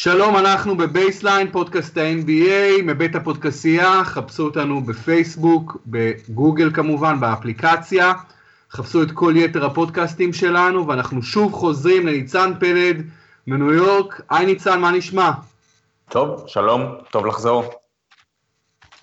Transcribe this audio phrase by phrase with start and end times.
[0.00, 8.12] שלום, אנחנו בבייסליין, פודקאסט ה-NBA, מבית הפודקסייה, חפשו אותנו בפייסבוק, בגוגל כמובן, באפליקציה,
[8.70, 13.02] חפשו את כל יתר הפודקאסטים שלנו, ואנחנו שוב חוזרים לניצן פלד
[13.46, 14.20] מניו יורק.
[14.30, 15.30] היי ניצן, מה נשמע?
[16.08, 17.72] טוב, שלום, טוב לחזור.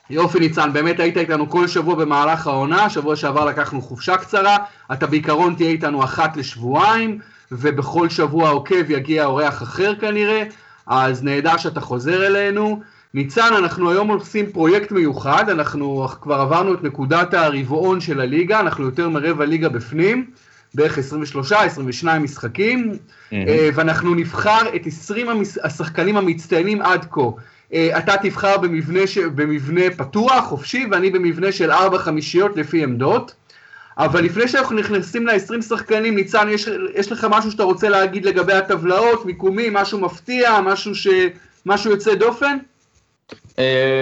[0.09, 4.57] יופי ניצן, באמת היית איתנו כל שבוע במהלך העונה, שבוע שעבר לקחנו חופשה קצרה,
[4.93, 7.19] אתה בעיקרון תהיה איתנו אחת לשבועיים,
[7.51, 10.43] ובכל שבוע עוקב יגיע אורח אחר כנראה,
[10.87, 12.81] אז נהדר שאתה חוזר אלינו.
[13.13, 18.85] ניצן, אנחנו היום עושים פרויקט מיוחד, אנחנו כבר עברנו את נקודת הרבעון של הליגה, אנחנו
[18.85, 20.25] יותר מרבע ליגה בפנים,
[20.73, 20.99] בערך
[22.03, 23.35] 23-22 משחקים, mm-hmm.
[23.73, 25.27] ואנחנו נבחר את 20
[25.63, 27.21] השחקנים המצטיינים עד כה.
[27.73, 29.17] אה, אתה תבחר במבנה, ש...
[29.17, 33.35] במבנה פתוח, חופשי, ואני במבנה של ארבע חמישיות לפי עמדות.
[33.97, 38.53] אבל לפני שאנחנו נכנסים ל-20 שחקנים, ניצן, יש, יש לך משהו שאתה רוצה להגיד לגבי
[38.53, 41.07] הטבלאות, מיקומים, משהו מפתיע, משהו, ש...
[41.65, 42.57] משהו יוצא דופן?
[43.31, 43.57] Uh,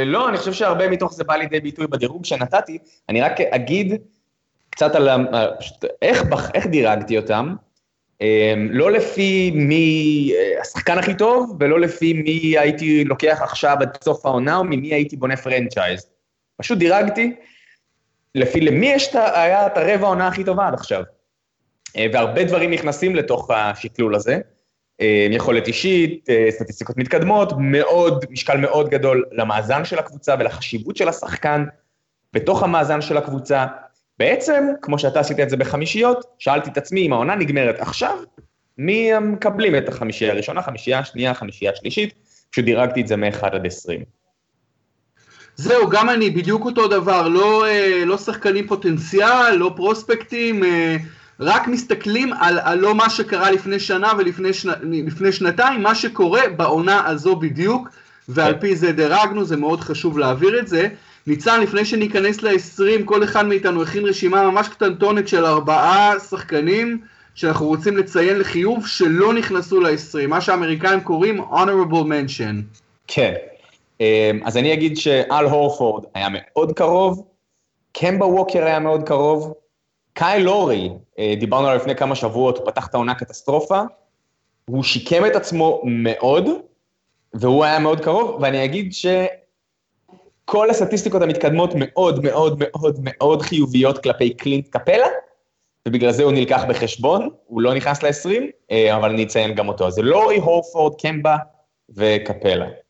[0.05, 2.77] לא, אני חושב שהרבה מתוך זה בא לידי ביטוי בדירוג שנתתי.
[3.09, 3.93] אני רק אגיד
[4.69, 5.09] קצת על
[5.59, 7.55] פשוט, איך, איך דירגתי אותם.
[8.19, 8.23] Uh,
[8.69, 14.57] לא לפי מי השחקן הכי טוב, ולא לפי מי הייתי לוקח עכשיו עד סוף העונה,
[14.57, 16.05] או ממי הייתי בונה פרנצ'ייז.
[16.57, 17.35] פשוט דירגתי
[18.35, 21.03] לפי למי יש את, היה את הרבע העונה הכי טובה עד עכשיו.
[21.97, 24.39] אה, והרבה דברים נכנסים לתוך השקלול הזה.
[25.01, 31.09] אה, יכולת אישית, אה, סטטיסטיקות מתקדמות, מאוד, משקל מאוד גדול למאזן של הקבוצה ולחשיבות של
[31.09, 31.65] השחקן
[32.33, 33.65] בתוך המאזן של הקבוצה.
[34.19, 38.17] בעצם, כמו שאתה עשית את זה בחמישיות, שאלתי את עצמי אם העונה נגמרת עכשיו,
[38.77, 42.13] מי מקבלים את החמישייה הראשונה, חמישייה השנייה, חמישייה השלישית,
[42.51, 44.03] פשוט דירגתי את זה מ-1 עד 20.
[45.55, 50.97] זהו, גם אני, בדיוק אותו דבר, לא, אה, לא שחקנים פוטנציאל, לא פרוספקטים, אה,
[51.39, 57.07] רק מסתכלים על, על לא מה שקרה לפני שנה ולפני שנ, שנתיים, מה שקורה בעונה
[57.07, 57.89] הזו בדיוק,
[58.29, 60.87] ועל פי זה דירגנו, זה מאוד חשוב להעביר את זה.
[61.27, 66.99] ניצן, לפני שניכנס ל-20, כל אחד מאיתנו הכין רשימה ממש קטנטונת של ארבעה שחקנים
[67.35, 72.81] שאנחנו רוצים לציין לחיוב שלא נכנסו ל-20, מה שהאמריקאים קוראים honorable mention.
[73.07, 73.33] כן,
[74.45, 77.27] אז אני אגיד שאל הורפורד היה מאוד קרוב,
[77.91, 79.53] קמבה ווקר היה מאוד קרוב,
[80.13, 83.81] קאי לורי, אה, דיברנו עליו לפני כמה שבועות, הוא פתח את העונה קטסטרופה,
[84.65, 86.49] הוא שיקם את עצמו מאוד,
[87.33, 94.33] והוא היה מאוד קרוב, ואני אגיד שכל הסטטיסטיקות המתקדמות מאוד מאוד מאוד מאוד חיוביות כלפי
[94.33, 95.07] קלינט קפלה,
[95.87, 99.87] ובגלל זה הוא נלקח בחשבון, הוא לא נכנס ל-20, אה, אבל אני אציין גם אותו.
[99.87, 101.37] אז זה לורי, הורפורד, קמבה
[101.89, 102.82] וקפלה.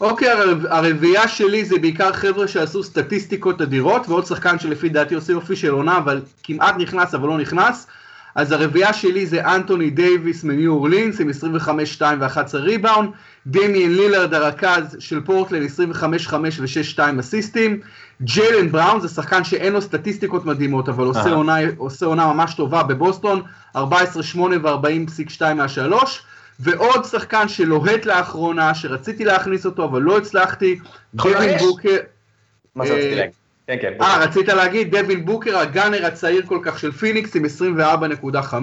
[0.00, 0.28] אוקיי,
[0.68, 5.70] הרביעייה שלי זה בעיקר חבר'ה שעשו סטטיסטיקות אדירות, ועוד שחקן שלפי דעתי עושה יופי של
[5.70, 7.86] עונה, אבל כמעט נכנס אבל לא נכנס.
[8.34, 13.10] אז הרביעייה שלי זה אנטוני דייוויס מניו אורלינס עם 25, 2 ו-11 ריבאונד,
[13.46, 17.80] דמיאן לילרד הרכז של פורטלנד 25, 5 ו-6, 2 אסיסטים,
[18.22, 22.82] ג'יילן בראון זה שחקן שאין לו סטטיסטיקות מדהימות, אבל עושה עונה, עושה עונה ממש טובה
[22.82, 23.42] בבוסטון,
[23.76, 26.22] 14, 8 ו-40.2 מהשלוש.
[26.60, 30.78] ועוד שחקן שלוהט לאחרונה, שרציתי להכניס אותו, אבל לא הצלחתי,
[31.14, 31.96] דווין בוקר.
[32.74, 33.34] מה זה רציתי אה, להגיד?
[33.66, 33.92] כן, כן.
[34.00, 38.54] אה, רצית להגיד, דווין בוקר, הגאנר הצעיר כל כך של פיניקס עם 24.5.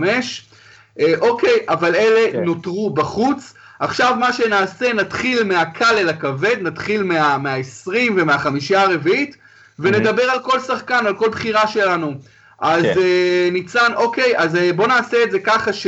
[0.99, 2.43] אה, אוקיי, אבל אלה כן.
[2.43, 3.53] נותרו בחוץ.
[3.79, 9.35] עכשיו מה שנעשה, נתחיל מהקל אל הכבד, נתחיל מה-20 ומהחמישייה הרביעית,
[9.79, 12.13] ונדבר על כל שחקן, על כל בחירה שלנו.
[12.59, 12.99] אז כן.
[13.01, 15.87] אה, ניצן, אוקיי, אז בוא נעשה את זה ככה ש...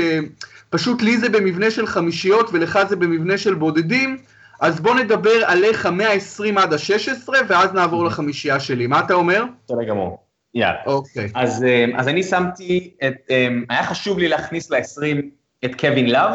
[0.73, 4.17] פשוט לי זה במבנה של חמישיות ולך זה במבנה של בודדים,
[4.61, 9.44] אז בוא נדבר עליך מה-20 עד ה-16 ואז נעבור לחמישייה שלי, מה אתה אומר?
[9.66, 10.17] בסדר גמור.
[10.56, 10.78] יאללה.
[10.85, 11.29] אוקיי.
[11.35, 15.25] אז, אה, אז אני שמתי את, אה, היה חשוב לי להכניס ל-20
[15.66, 16.34] את קווין לאב,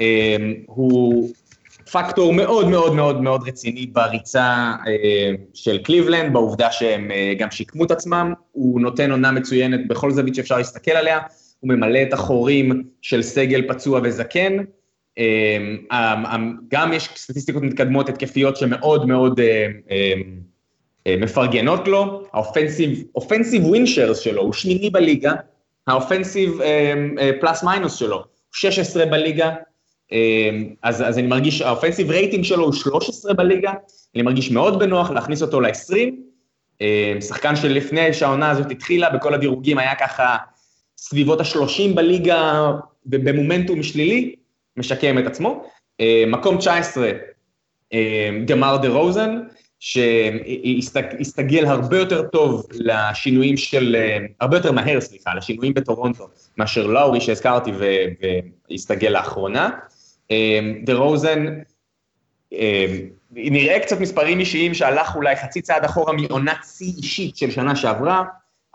[0.00, 0.36] אה,
[0.66, 1.30] הוא
[1.92, 4.74] פקטור מאוד מאוד מאוד מאוד רציני בריצה
[5.54, 10.56] של קליבלנד, בעובדה שהם גם שיקמו את עצמם, הוא נותן עונה מצוינת בכל זווית שאפשר
[10.56, 11.18] להסתכל עליה,
[11.60, 14.56] הוא ממלא את החורים של סגל פצוע וזקן.
[15.18, 19.40] אמ, אמ, גם יש סטטיסטיקות מתקדמות התקפיות שמאוד מאוד
[19.90, 20.40] אמ,
[21.20, 25.32] מפרגנות לו, ה offensive, offensive win shares שלו הוא שמיני בליגה,
[25.86, 26.60] ה offensive
[27.40, 29.50] plus minus שלו הוא 16 בליגה,
[30.82, 33.72] אז, אז אני מרגיש, האופנסיב רייטינג שלו הוא 13 בליגה,
[34.14, 36.84] אני מרגיש מאוד בנוח להכניס אותו ל-20,
[37.20, 40.36] שחקן שלפני שהעונה הזאת התחילה, בכל הדירוגים היה ככה
[41.08, 42.72] סביבות ה-30 בליגה
[43.06, 44.34] במומנטום שלילי,
[44.76, 45.64] משקם את עצמו.
[46.00, 47.10] אה, מקום 19,
[48.44, 49.40] גמר אה, דה רוזן,
[49.80, 56.28] שהסתגל הרבה יותר טוב לשינויים של, אה, הרבה יותר מהר, סליחה, לשינויים בטורונטו,
[56.58, 57.70] מאשר לאורי שהזכרתי
[58.70, 59.70] והסתגל לאחרונה.
[60.84, 61.46] דה רוזן,
[63.30, 68.24] נראה קצת מספרים אישיים שהלך אולי חצי צעד אחורה מעונת שיא אישית של שנה שעברה,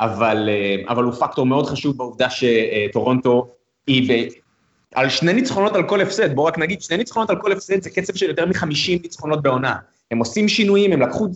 [0.02, 0.50] אבל,
[0.88, 3.48] אבל הוא פקטור מאוד חשוב בעובדה שטורונטו
[3.88, 4.28] היא ב...
[4.96, 7.90] על שני ניצחונות על כל הפסד, בואו רק נגיד, שני ניצחונות על כל הפסד זה
[7.90, 9.76] קצב של יותר מחמישים ניצחונות בעונה.
[10.12, 11.28] הם עושים שינויים, הם לקחו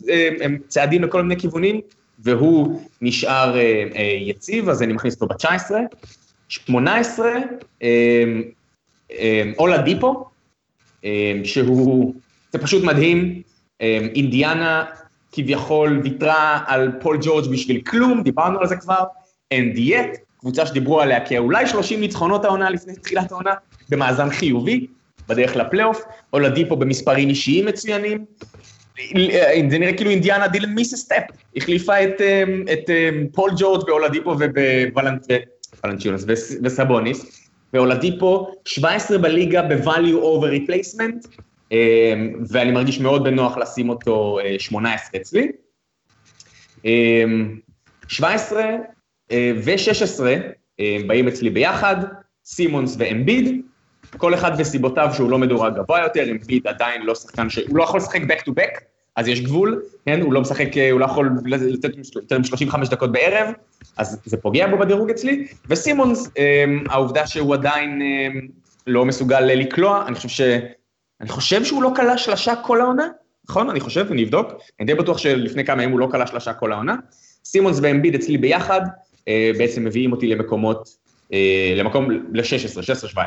[0.42, 1.82] הם צעדים לכל מיני כיוונים,
[2.20, 5.72] והוא נשאר אה, אה, יציב, אז אני מכניס אותו ב-19.
[6.50, 7.28] 18,
[7.84, 8.24] אה,
[9.12, 10.26] אה, אולה דיפו,
[11.06, 12.14] אה, שהוא,
[12.52, 13.42] זה פשוט מדהים,
[13.82, 14.86] אה, אינדיאנה
[15.34, 19.04] כביכול ויתרה על פול ג'ורג' בשביל כלום, דיברנו על זה כבר,
[19.52, 23.54] אין דיאט, קבוצה שדיברו עליה כאולי 30 ניצחונות העונה לפני תחילת העונה,
[23.90, 24.88] במאזן חיובי,
[25.30, 26.04] בדרך לפלייאוף,
[26.34, 28.26] אולדיפו במספרים אישיים מצוינים,
[29.70, 31.24] זה נראה כאילו אינדיאנה didn't miss a step,
[31.56, 36.26] החליפה את, אמ, את אמ, פול ג'ורג' באולדיפו ובוולנצ'יונס
[36.64, 41.42] וסבוניס, ואולדיפו 17 בליגה ב-value over replacement,
[42.50, 45.52] ואני מרגיש מאוד בנוח לשים אותו 18 אה, אצלי.
[48.08, 48.64] 17
[49.34, 50.24] ו-16
[51.08, 51.96] באים אצלי ביחד,
[52.46, 53.62] סימונס ואמביד,
[54.18, 57.58] כל אחד וסיבותיו שהוא לא מדורג גבוה יותר, אמביד עדיין לא שחקן ש...
[57.58, 58.80] הוא לא יכול לשחק back to back,
[59.16, 60.22] אז יש גבול, כן?
[60.22, 63.54] הוא לא משחק, הוא לא יכול לתת יותר מ-35 דקות בערב,
[63.98, 68.48] אז זה פוגע בו בדירוג אצלי, וסימונס, אמ, העובדה שהוא עדיין אמ,
[68.88, 70.42] לא מסוגל לקלוע, אני חושב ש...
[71.24, 73.08] אני חושב שהוא לא כלה שלשה כל העונה,
[73.50, 73.70] נכון?
[73.70, 74.48] אני חושב, אני אבדוק,
[74.80, 76.96] אני די בטוח שלפני כמה ימים הוא לא כלה שלשה כל העונה.
[77.46, 78.82] סימונס ואמביד אצלי ביחד,
[79.28, 80.90] אה, בעצם מביאים אותי למקומות,
[81.34, 83.18] אה, למקום ל-16, 16-17.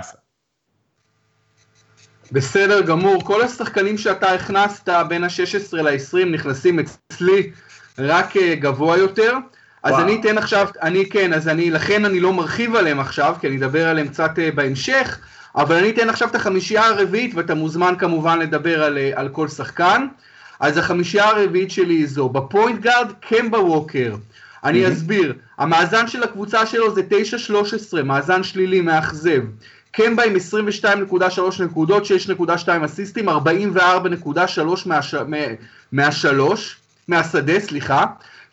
[2.32, 7.50] בסדר גמור, כל השחקנים שאתה הכנסת בין ה-16 ל-20 נכנסים אצלי
[7.98, 9.32] רק אה, גבוה יותר.
[9.82, 10.04] אז וואו.
[10.04, 13.56] אני אתן עכשיו, אני כן, אז אני, לכן אני לא מרחיב עליהם עכשיו, כי אני
[13.56, 15.18] אדבר עליהם קצת uh, בהמשך,
[15.56, 19.48] אבל אני אתן עכשיו את החמישייה הרביעית, ואתה מוזמן כמובן לדבר על, uh, על כל
[19.48, 20.06] שחקן.
[20.60, 24.14] אז החמישייה הרביעית שלי זו, בפוינט גארד, קמבה ווקר.
[24.64, 24.92] אני.
[24.92, 27.02] אסביר, המאזן של הקבוצה שלו זה
[28.00, 29.42] 9-13, מאזן שלילי, מאכזב.
[29.90, 33.32] קמבה עם 22.3 נקודות, 6.2 אסיסטים, 44.3
[34.86, 35.14] מהש...
[35.92, 36.76] מהשלוש,
[37.08, 38.04] מהשדה, סליחה.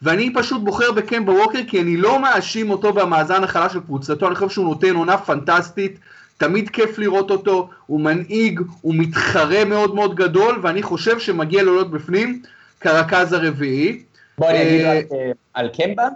[0.02, 4.36] ואני פשוט בוחר בקמבה ווקר כי אני לא מאשים אותו במאזן החלש של קבוצתו, אני
[4.36, 6.00] חושב שהוא נותן עונה פנטסטית,
[6.44, 11.74] תמיד כיף לראות אותו, הוא מנהיג, הוא מתחרה מאוד מאוד גדול, ואני חושב שמגיע לו
[11.74, 12.42] להיות בפנים
[12.80, 14.04] כרכז הרביעי.
[14.38, 16.08] בוא אני אגיד אה, רק אה, על קמבה,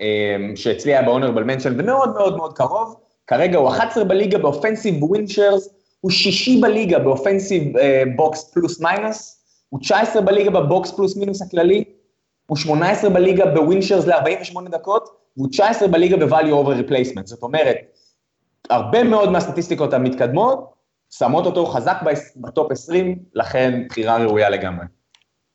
[0.00, 2.96] אה, שאצלי היה ב-honorable mention ומאוד מאוד מאוד קרוב,
[3.26, 5.68] כרגע הוא 11 בליגה ב offensive win shares,
[6.00, 7.72] הוא שישי בליגה ב offensive
[8.16, 11.84] box plus minus, הוא 19 בליגה ב box plus minus הכללי,
[12.46, 17.24] הוא 18 בליגה ב win shares ל-48 דקות, והוא 19 בליגה ב-value over replacement.
[17.24, 17.76] זאת אומרת,
[18.72, 20.72] הרבה מאוד מהסטטיסטיקות המתקדמות
[21.10, 21.96] שמות אותו חזק
[22.36, 24.86] ב top 20, לכן בחירה ראויה לגמרי.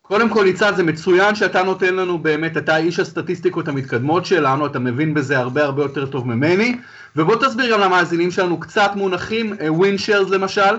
[0.02, 4.78] קודם כל, ניצן, זה מצוין שאתה נותן לנו באמת, אתה איש הסטטיסטיקות המתקדמות שלנו, אתה
[4.78, 6.76] מבין בזה הרבה הרבה יותר טוב ממני,
[7.16, 10.76] ובוא תסביר גם למאזינים שלנו קצת מונחים, ווינשרס אה, למשל.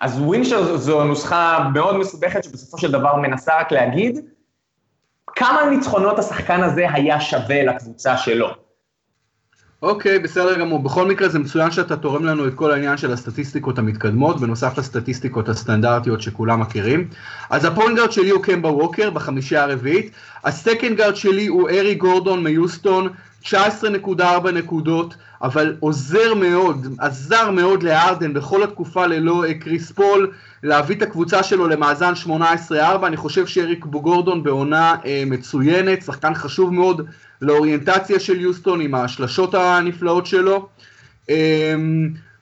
[0.00, 4.18] אז ווינשרס זו נוסחה מאוד מסובכת שבסופו של דבר מנסה רק להגיד
[5.26, 8.67] כמה ניצחונות השחקן הזה היה שווה לקבוצה שלו.
[9.82, 10.78] אוקיי, בסדר גמור.
[10.82, 15.48] בכל מקרה זה מצוין שאתה תורם לנו את כל העניין של הסטטיסטיקות המתקדמות, בנוסף לסטטיסטיקות
[15.48, 17.08] הסטנדרטיות שכולם מכירים.
[17.50, 20.10] אז ה point guard שלי הוא קמבה ווקר בחמישייה הרביעית,
[20.44, 23.08] ה second guard שלי הוא אריק גורדון מיוסטון,
[23.44, 30.32] 19.4 נקודות, אבל עוזר מאוד, עזר מאוד לארדן בכל התקופה ללא אה, קריס פול,
[30.62, 32.30] להביא את הקבוצה שלו למאזן 18-4,
[33.06, 37.06] אני חושב שאריק גורדון בעונה אה, מצוינת, שחקן חשוב מאוד
[37.42, 40.68] לאוריינטציה של יוסטון עם השלשות הנפלאות שלו.
[41.30, 41.74] אה,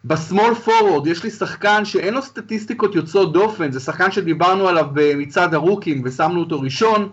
[0.05, 4.87] ב small forward יש לי שחקן שאין לו סטטיסטיקות יוצאות דופן, זה שחקן שדיברנו עליו
[5.17, 7.09] מצד הרוקים ושמנו אותו ראשון,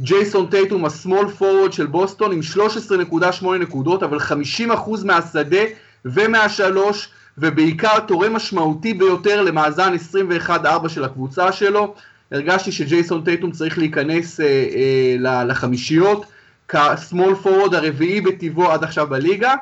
[0.00, 2.40] ג'ייסון טייטום השמאל פורוורד של בוסטון עם
[3.40, 4.70] 13.8 נקודות, אבל 50%
[5.04, 5.62] מהשדה
[6.04, 7.08] ומהשלוש,
[7.38, 9.94] ובעיקר תורם משמעותי ביותר למאזן
[10.48, 11.94] 21-4 של הקבוצה שלו.
[12.32, 16.26] הרגשתי שג'ייסון טייטום צריך להיכנס אה, אה, לחמישיות,
[16.68, 19.54] כשמאל פורוורד הרביעי בטבעו עד עכשיו בליגה.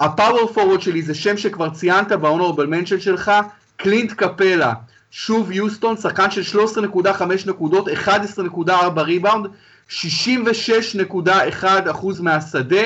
[0.00, 3.32] הפאוור פורוורד שלי זה שם שכבר ציינת בהונורבל מנשן שלך,
[3.76, 4.72] קלינט קפלה.
[5.10, 9.46] שוב יוסטון, שחקן של 13.5 נקודות, 11.4 ריבאונד,
[9.88, 12.82] 66.1 אחוז מהשדה,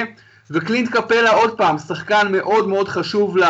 [0.51, 3.47] וקלינט קפלה עוד פעם, שחקן מאוד מאוד חשוב לא,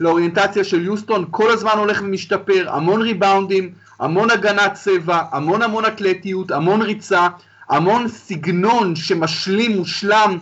[0.00, 6.50] לאוריינטציה של יוסטון, כל הזמן הולך ומשתפר, המון ריבאונדים, המון הגנת צבע, המון המון אתלטיות,
[6.50, 7.28] המון ריצה,
[7.68, 10.38] המון סגנון שמשלים מושלם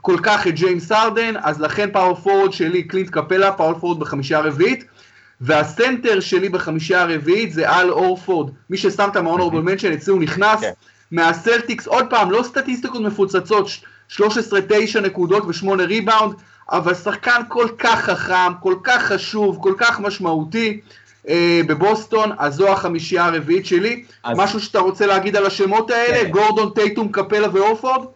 [0.00, 4.40] כל כך את ג'יימס ארדן, אז לכן power forward שלי, קלינט קפלה, power forward בחמישייה
[4.40, 4.84] רביעית.
[5.40, 10.60] והסנטר שלי בחמישייה הרביעית זה אל אורפורד, מי ששמת ב honorable mention אצלי הוא נכנס,
[10.60, 10.72] כן.
[11.10, 13.68] מהסלטיקס, עוד פעם, לא סטטיסטיקות מפוצצות,
[14.10, 14.20] 13-9
[15.02, 16.34] נקודות ו-8 ריבאונד,
[16.70, 20.80] אבל שחקן כל כך חכם, כל כך חשוב, כל כך משמעותי
[21.28, 24.04] אה, בבוסטון, אז זו החמישייה הרביעית שלי.
[24.24, 24.38] אז...
[24.38, 26.24] משהו שאתה רוצה להגיד על השמות האלה?
[26.24, 26.30] כן.
[26.30, 28.06] גורדון, טייטום, קפלה ואורפורד?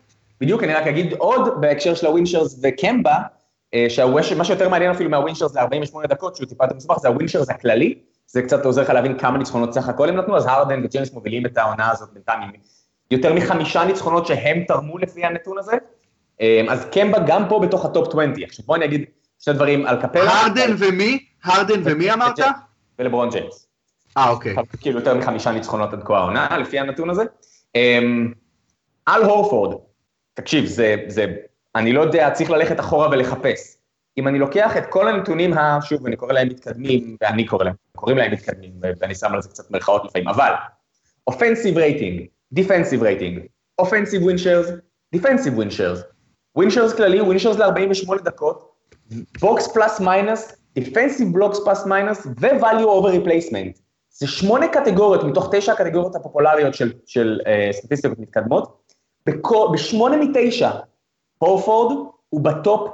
[0.41, 3.17] בדיוק, אני רק אגיד עוד בהקשר של ה win shares וקמבה,
[3.75, 3.87] אה,
[4.23, 7.13] שמה שיותר מעניין אפילו מה win shares ל-48 דקות, שהוא טיפה יותר מסובך, זה ה
[7.13, 7.95] win shares הכללי,
[8.27, 11.47] זה קצת עוזר לך להבין כמה ניצחונות סך הכל הם נתנו, אז הרדן וג'יימס מובילים
[11.47, 12.51] את העונה הזאת בינתיים עם
[13.11, 15.77] יותר מחמישה ניצחונות שהם תרמו לפי הנתון הזה,
[16.41, 18.33] אה, אז קמבה גם פה בתוך ה top 20.
[18.45, 19.05] עכשיו בוא אני אגיד
[19.39, 20.41] שני דברים על קפלה.
[20.41, 21.25] הרדן ומי?
[21.45, 22.39] הרדן ומי אמרת?
[22.99, 23.69] ולברון ג'יימס.
[24.17, 24.55] אה, אוקיי.
[24.81, 27.25] כאילו יותר מחמישה ניצחונות עד כה העונה, לפי הנתון הזה.
[29.07, 29.77] על הורפורד,
[30.35, 31.27] תקשיב, זה, זה,
[31.75, 33.77] אני לא יודע, צריך ללכת אחורה ולחפש.
[34.19, 38.19] אם אני לוקח את כל הנתונים, שוב, אני קורא להם מתקדמים, ואני קורא להם, קוראים
[38.19, 40.53] להם מתקדמים, ואני שם על זה קצת מרכאות לפעמים, אבל,
[41.27, 43.41] offensive rating, defensive rating,
[43.79, 44.67] offensive win shares,
[45.13, 46.03] defensive win shares,
[46.57, 48.75] win shares כללי, win shares ל-48 דקות,
[49.41, 53.81] box plus minus, defensive box plus minus, ו-value over replacement.
[54.11, 58.93] זה שמונה קטגוריות מתוך תשע הקטגוריות הפופולריות של, של uh, סטטיסטיקות מתקדמות,
[59.73, 60.71] בשמונה מתשע,
[61.39, 61.97] הורפורד
[62.29, 62.91] הוא ב top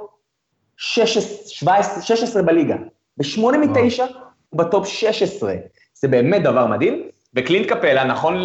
[0.77, 2.75] 16, 16 בליגה.
[3.17, 4.05] בשמונה מתשע
[4.49, 5.55] הוא ב top 16.
[5.93, 7.07] זה באמת דבר מדהים.
[7.35, 8.43] וקלינט קפלה, נכון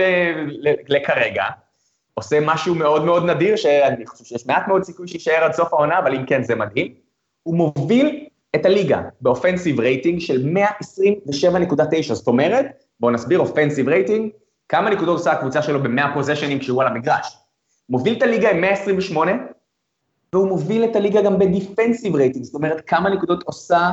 [0.88, 1.44] לכרגע,
[2.14, 5.98] עושה משהו מאוד מאוד נדיר, שאני חושב שיש מעט מאוד סיכוי שיישאר עד סוף העונה,
[5.98, 6.94] אבל אם כן, זה מדהים.
[7.42, 8.26] הוא מוביל
[8.56, 12.66] את הליגה ב offensive rating של 127.9, זאת אומרת,
[13.00, 14.30] בואו נסביר offensive rating,
[14.68, 17.36] כמה נקודות עושה הקבוצה שלו ב-100 possession ים כשהוא על המגרש.
[17.88, 19.32] מוביל את הליגה עם 128,
[20.32, 23.90] והוא מוביל את הליגה גם ב defensive rating, זאת אומרת, כמה נקודות עושה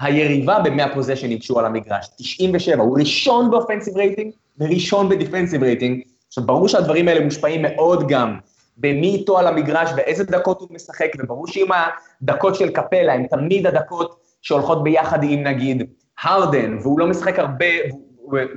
[0.00, 5.13] היריבה ב-100 possession ים כשהוא על המגרש, 97, הוא ראשון ב offensive rating וראשון ב
[5.13, 6.02] defensive rating.
[6.28, 8.38] עכשיו, ברור שהדברים האלה מושפעים מאוד גם
[8.76, 11.68] במי איתו על המגרש ואיזה דקות הוא משחק, וברור שאם
[12.22, 15.90] הדקות של קפלה הן תמיד הדקות שהולכות ביחד עם נגיד
[16.22, 17.66] הרדן, והוא לא משחק הרבה,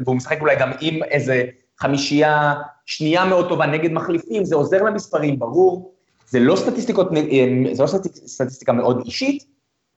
[0.06, 1.44] והוא משחק אולי גם עם איזה
[1.80, 2.54] חמישייה
[2.86, 5.94] שנייה מאוד טובה נגד מחליפים, זה עוזר למספרים, ברור.
[6.28, 7.10] זה לא סטטיסטיקות,
[7.72, 7.88] זה לא
[8.28, 9.44] סטטיסטיקה מאוד אישית,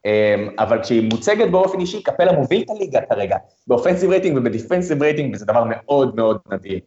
[0.04, 4.48] אמ, אבל כשהיא מוצגת באופן אישי, קפלה מוביל את הליגה כרגע, ב offensive rating וב
[4.48, 6.80] defensive rating, וזה דבר מאוד מאוד נדיר.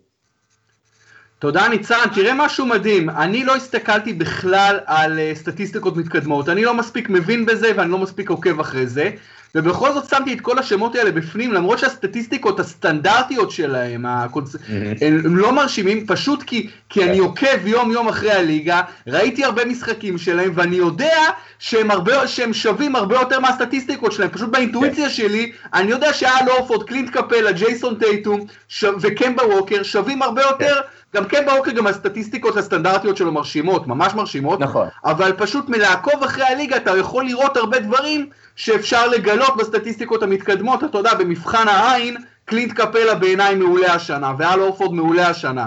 [1.40, 6.74] תודה ניצן, תראה משהו מדהים, אני לא הסתכלתי בכלל על אה, סטטיסטיקות מתקדמות, אני לא
[6.74, 9.10] מספיק מבין בזה ואני לא מספיק עוקב אחרי זה,
[9.56, 14.56] ובכל זאת שמתי את כל השמות האלה בפנים, למרות שהסטטיסטיקות הסטנדרטיות שלהם, הקונצ...
[14.56, 14.60] mm-hmm.
[15.02, 19.66] הם, הם לא מרשימים, פשוט כי, כי אני עוקב יום יום אחרי הליגה, ראיתי הרבה
[19.66, 21.18] משחקים שלהם, ואני יודע
[21.60, 26.88] שהם, הרבה, שהם שווים הרבה יותר מהסטטיסטיקות שלהם, פשוט באינטואיציה שלי, אני יודע שאל אורפורד,
[26.88, 28.86] קלינט קפלה, ג'ייסון טייטום ש...
[29.02, 30.82] וקמבה ווקר שווים הרבה יותר
[31.16, 34.88] גם כן באוקר גם הסטטיסטיקות הסטנדרטיות שלו מרשימות, ממש מרשימות, נכון.
[35.06, 40.98] אבל פשוט מלעקוב אחרי הליגה אתה יכול לראות הרבה דברים שאפשר לגלות בסטטיסטיקות המתקדמות, אתה
[40.98, 45.66] יודע, במבחן העין, קלינט קפלה בעיניי מעולה השנה, ואל אורפורד מעולה השנה.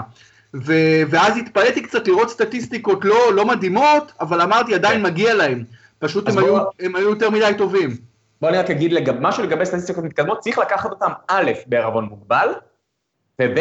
[0.53, 5.03] ו- ואז התפלאתי קצת לראות סטטיסטיקות לא, לא מדהימות, אבל אמרתי עדיין כן.
[5.03, 5.63] מגיע להם,
[5.99, 6.41] פשוט הם, בוא...
[6.41, 7.89] היו, הם היו יותר מדי טובים.
[8.41, 12.49] בוא אני רק אגיד לגב, משהו לגבי סטטיסטיקות מתקדמות, צריך לקחת אותם א', בערבון מוגבל,
[13.39, 13.59] וב',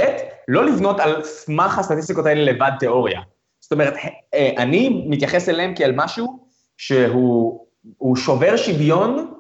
[0.49, 3.21] לא לבנות על סמך הסטטיסטיקות האלה לבד תיאוריה.
[3.61, 3.95] זאת אומרת,
[4.35, 6.39] אה, אני מתייחס אליהם כאל משהו
[6.77, 9.35] שהוא שובר שוויון,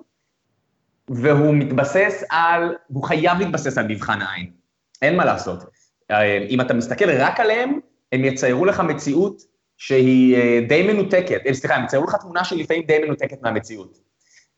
[1.08, 4.50] והוא מתבסס על, הוא חייב להתבסס על מבחן העין.
[5.02, 5.64] אין מה לעשות.
[6.10, 7.80] אה, אם אתה מסתכל רק עליהם,
[8.12, 9.42] הם יציירו לך מציאות
[9.76, 13.98] שהיא אה, די מנותקת, סליחה, הם יציירו לך תמונה שלפעמים די מנותקת מהמציאות.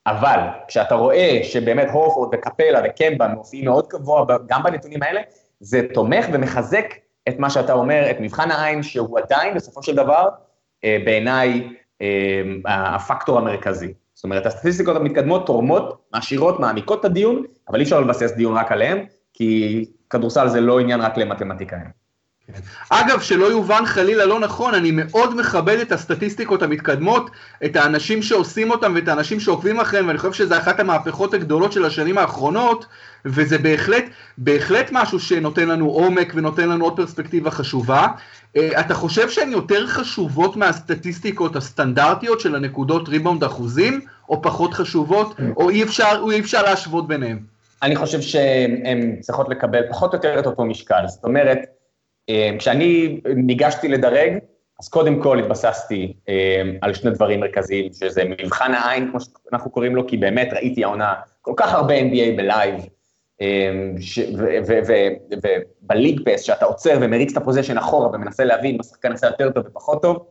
[0.07, 5.21] אבל כשאתה רואה שבאמת הורפורד וקפלה וקמבה מופיעים מאוד גבוה גם בנתונים האלה,
[5.61, 6.93] זה תומך ומחזק
[7.29, 10.29] את מה שאתה אומר, את מבחן העין, שהוא עדיין בסופו של דבר,
[10.83, 13.93] אה, בעיניי, אה, הפקטור המרכזי.
[14.13, 18.71] זאת אומרת, הסטטיסטיקות המתקדמות תורמות, מעשירות, מעמיקות את הדיון, אבל אי אפשר לבסס דיון רק
[18.71, 22.01] עליהן, כי כדורסל זה לא עניין רק למתמטיקאים.
[22.89, 27.29] אגב, שלא יובן חלילה לא נכון, אני מאוד מכבד את הסטטיסטיקות המתקדמות,
[27.65, 31.85] את האנשים שעושים אותם ואת האנשים שעוקבים אחריהם, ואני חושב שזה אחת המהפכות הגדולות של
[31.85, 32.85] השנים האחרונות,
[33.25, 34.03] וזה בהחלט,
[34.37, 38.07] בהחלט משהו שנותן לנו עומק ונותן לנו עוד פרספקטיבה חשובה.
[38.57, 45.35] אה, אתה חושב שהן יותר חשובות מהסטטיסטיקות הסטנדרטיות של הנקודות ריבאונד אחוזים, או פחות חשובות,
[45.57, 47.39] או אי אפשר, או אי אפשר להשוות ביניהם?
[47.83, 51.59] אני חושב שהן צריכות לקבל פחות או יותר את אותו משקל, זאת אומרת,
[52.29, 54.37] אה, כשאני ניגשתי לדרג,
[54.79, 59.95] אז קודם כל התבססתי אה, על שני דברים מרכזיים, שזה מבחן העין, כמו שאנחנו קוראים
[59.95, 62.75] לו, כי באמת ראיתי העונה כל כך הרבה NBA ב live,
[65.83, 69.27] וב League Pass, שאתה עוצר ומריץ את ה possession אחורה ומנסה להבין מה שחקן עשה
[69.27, 70.25] יותר טוב ופחות טוב,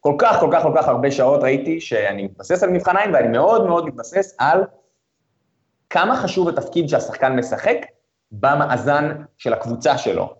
[0.00, 3.28] כל כך, כל כך, כל כך הרבה שעות ראיתי שאני מתבסס על מבחן עין, ואני
[3.28, 4.64] מאוד מאוד מתבסס על
[5.90, 7.76] כמה חשוב התפקיד שהשחקן משחק
[8.32, 10.34] במאזן של הקבוצה שלו.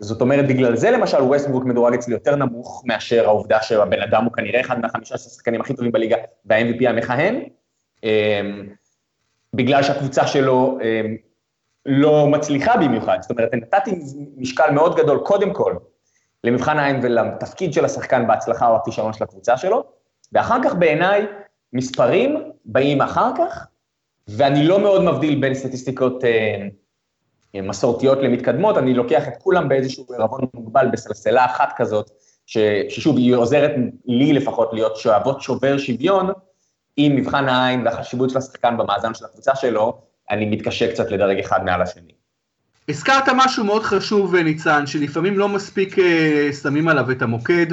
[0.00, 4.32] זאת אומרת, בגלל זה למשל ווסטברוק מדורג אצלי יותר נמוך מאשר העובדה שהבן אדם הוא
[4.32, 7.42] כנראה אחד מהחמישה השחקנים הכי טובים בליגה וה-MVP המכהן,
[8.04, 8.68] אמ,
[9.54, 11.16] בגלל שהקבוצה שלו אמ,
[11.86, 13.18] לא מצליחה במיוחד.
[13.20, 13.90] זאת אומרת, נתתי
[14.36, 15.74] משקל מאוד גדול קודם כל
[16.44, 19.84] למבחן העין ולתפקיד של השחקן בהצלחה או הכישרון של הקבוצה שלו,
[20.32, 21.26] ואחר כך בעיניי
[21.72, 23.66] מספרים באים אחר כך,
[24.28, 26.66] ואני לא מאוד מבדיל בין סטטיסטיקות אה,
[27.54, 32.10] אה, מסורתיות למתקדמות, אני לוקח את כולם באיזשהו ערבון מוגבל בסלסלה אחת כזאת,
[32.46, 32.58] ש,
[32.88, 33.70] ששוב, היא עוזרת
[34.06, 36.30] לי לפחות להיות שואבות שובר שוויון,
[36.96, 41.64] עם מבחן העין והחשיבות של השחקן במאזן של הקבוצה שלו, אני מתקשה קצת לדרג אחד
[41.64, 42.12] מעל השני.
[42.88, 46.02] הזכרת משהו מאוד חשוב, ניצן, שלפעמים לא מספיק uh,
[46.62, 47.66] שמים עליו את המוקד,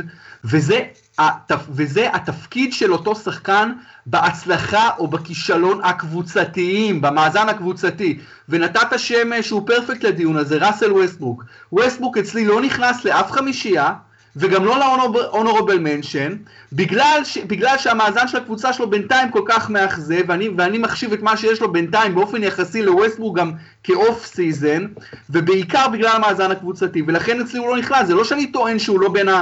[0.43, 0.79] וזה,
[1.19, 1.65] התפ...
[1.69, 3.73] וזה התפקיד של אותו שחקן
[4.05, 8.19] בהצלחה או בכישלון הקבוצתיים, במאזן הקבוצתי.
[8.49, 11.43] ונתת שם אה, שהוא פרפקט לדיון הזה, ראסל ווסטבוק.
[11.71, 13.93] ווסטברוק אצלי לא נכנס לאף חמישייה,
[14.39, 20.21] וגם לא ל-honorable mention, בגלל, ש, בגלל שהמאזן של הקבוצה שלו בינתיים כל כך מאכזב,
[20.27, 23.51] ואני, ואני מחשיב את מה שיש לו בינתיים באופן יחסי לווסטברוק גם
[23.83, 24.85] כ off season,
[25.29, 29.09] ובעיקר בגלל המאזן הקבוצתי, ולכן אצלי הוא לא נכנס, זה לא שאני טוען שהוא לא
[29.09, 29.41] בין ה...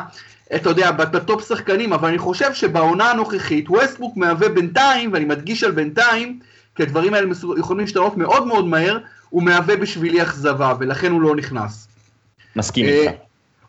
[0.55, 5.63] אתה יודע, ב top שחקנים, אבל אני חושב שבעונה הנוכחית, ווסטברוק מהווה בינתיים, ואני מדגיש
[5.63, 6.39] על בינתיים,
[6.75, 8.97] כי הדברים האלה יכולים להשתנות מאוד מאוד מהר,
[9.29, 11.87] הוא מהווה בשבילי אכזבה, ולכן הוא לא נכנס.
[12.55, 13.24] מסכים איתך.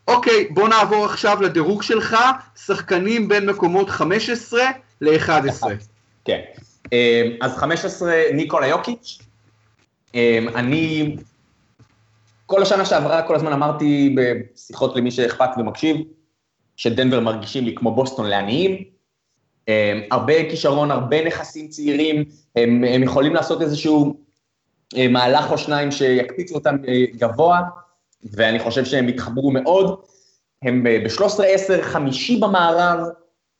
[0.08, 2.16] אוקיי, בוא נעבור עכשיו לדירוג שלך,
[2.56, 4.60] שחקנים בין מקומות 15
[5.00, 5.66] ל-11.
[6.24, 6.40] כן,
[6.92, 9.18] אמ, אז 15 ניקולה יוקיץ',
[10.14, 11.16] אמ, אני
[12.46, 15.96] כל השנה שעברה כל הזמן אמרתי בשיחות למי שאכפת ומקשיב,
[16.76, 18.84] שדנבר מרגישים לי כמו בוסטון לעניים,
[19.68, 22.24] אמ, הרבה כישרון, הרבה נכסים צעירים,
[22.56, 24.26] הם, הם יכולים לעשות איזשהו
[24.96, 27.60] אה, מהלך או שניים שיקפיצו אותם אה, גבוה,
[28.24, 30.00] ואני חושב שהם התחברו מאוד.
[30.62, 32.98] הם אה, ב-13-10, חמישי במערב,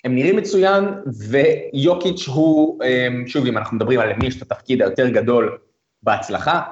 [0.04, 0.84] הם נראים מצוין,
[1.28, 5.58] ויוקיץ' הוא, אה, שוב, אם אנחנו מדברים על מי יש את התפקיד היותר גדול
[6.02, 6.62] בהצלחה,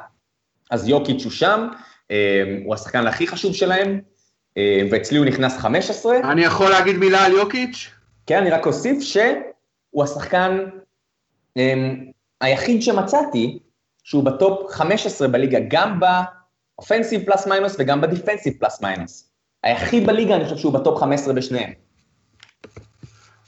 [0.71, 1.69] אז יוקיץ' הוא שם,
[2.11, 4.01] אה, הוא השחקן הכי חשוב שלהם,
[4.91, 6.33] ואצלי הוא נכנס 15.
[6.33, 7.91] אני יכול להגיד מילה על יוקיץ'?
[8.27, 10.65] כן, אני רק אוסיף שהוא השחקן
[12.41, 13.59] היחיד שמצאתי,
[14.05, 16.05] שהוא ב top 15 בליגה, גם ב...
[16.79, 19.31] offensive plus minus וגם ב defensive plus minus.
[19.65, 21.71] היחיד בליגה, אני חושב שהוא ב top 15 בשניהם.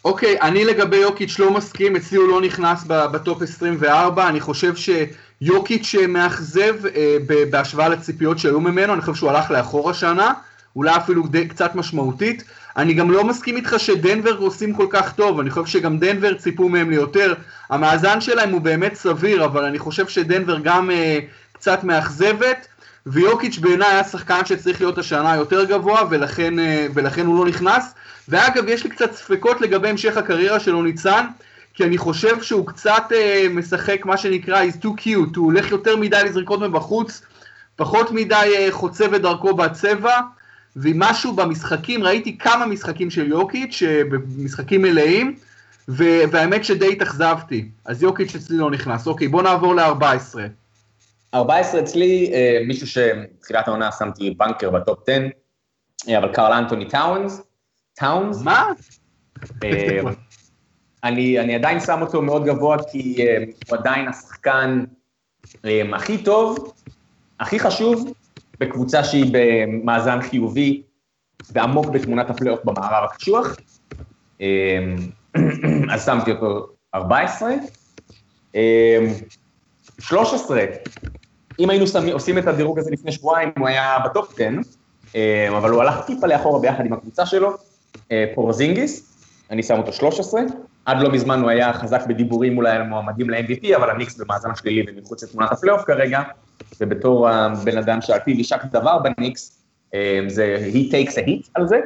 [0.04, 4.40] אוקיי, okay, אני לגבי יוקיץ' לא מסכים, אצלי הוא לא נכנס ב top 24, אני
[4.40, 7.16] חושב שיוקיץ' מאכזב אה,
[7.50, 10.32] בהשוואה לציפיות שהיו ממנו, אני חושב שהוא הלך לאחור השנה,
[10.76, 12.44] אולי אפילו די, קצת משמעותית.
[12.76, 16.68] אני גם לא מסכים איתך שדנבר עושים כל כך טוב, אני חושב שגם דנבר ציפו
[16.68, 17.34] מהם ליותר.
[17.70, 21.18] המאזן שלהם הוא באמת סביר, אבל אני חושב שדנבר גם אה,
[21.52, 22.66] קצת מאכזבת.
[23.06, 27.94] ויוקיץ' בעיניי היה שחקן שצריך להיות השנה יותר גבוה, ולכן, אה, ולכן הוא לא נכנס.
[28.28, 31.26] ואגב, יש לי קצת ספקות לגבי המשך הקריירה שלו ניצן,
[31.74, 35.96] כי אני חושב שהוא קצת אה, משחק מה שנקרא is too cute, הוא הולך יותר
[35.96, 37.22] מדי לזריקות מבחוץ,
[37.76, 40.20] פחות מדי אה, חוצב את דרכו בצבע,
[40.76, 44.02] ומשהו במשחקים, ראיתי כמה משחקים של יוקיץ', אה,
[44.38, 45.36] משחקים מלאים,
[45.88, 49.06] והאמת שדי התאכזבתי, אז יוקיץ' אצלי לא נכנס.
[49.06, 50.38] אוקיי, בוא נעבור ל-14.
[51.36, 55.28] 14 אצלי, אה, מישהו שבתחילת העונה שמתי בנקר ב top 10,
[56.08, 57.42] אה, אבל קארל אנטוני טאונס.
[57.94, 58.42] טאונס?
[58.42, 58.66] מה?
[59.64, 60.00] אה,
[61.04, 63.16] אני, אני עדיין שם אותו מאוד גבוה, כי
[63.68, 64.84] הוא עדיין השחקן
[65.94, 66.72] הכי טוב,
[67.40, 68.12] הכי חשוב,
[68.60, 70.82] בקבוצה שהיא במאזן חיובי
[71.52, 73.56] ועמוק בתמונת הפלייאוף במערב הקשוח.
[75.92, 77.50] אז שמתי אותו 14.
[80.00, 80.64] 13,
[81.58, 84.44] אם היינו שמים, עושים את הדירוג הזה לפני שבועיים, הוא היה ב top 10,
[85.16, 87.56] אה, אבל הוא הלך טיפה לאחורה ביחד עם הקבוצה שלו,
[88.12, 89.12] אה, פורזינגיס,
[89.50, 90.40] אני שם אותו 13,
[90.84, 94.84] עד לא מזמן הוא היה חזק בדיבורים אולי על מועמדים ל-MVP, אבל הניקס במאזן השלילי
[94.88, 96.22] ומחוץ לתמונת הפלייאוף כרגע,
[96.80, 99.62] ובתור הבן אדם שעל פיו יישק דבר בניקס,
[99.94, 101.76] אה, זה he takes a hit על זה.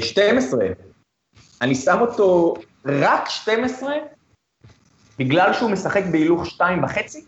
[0.00, 0.66] 12,
[1.62, 3.94] אני שם אותו רק 12,
[5.18, 7.24] בגלל שהוא משחק בהילוך שתיים וחצי,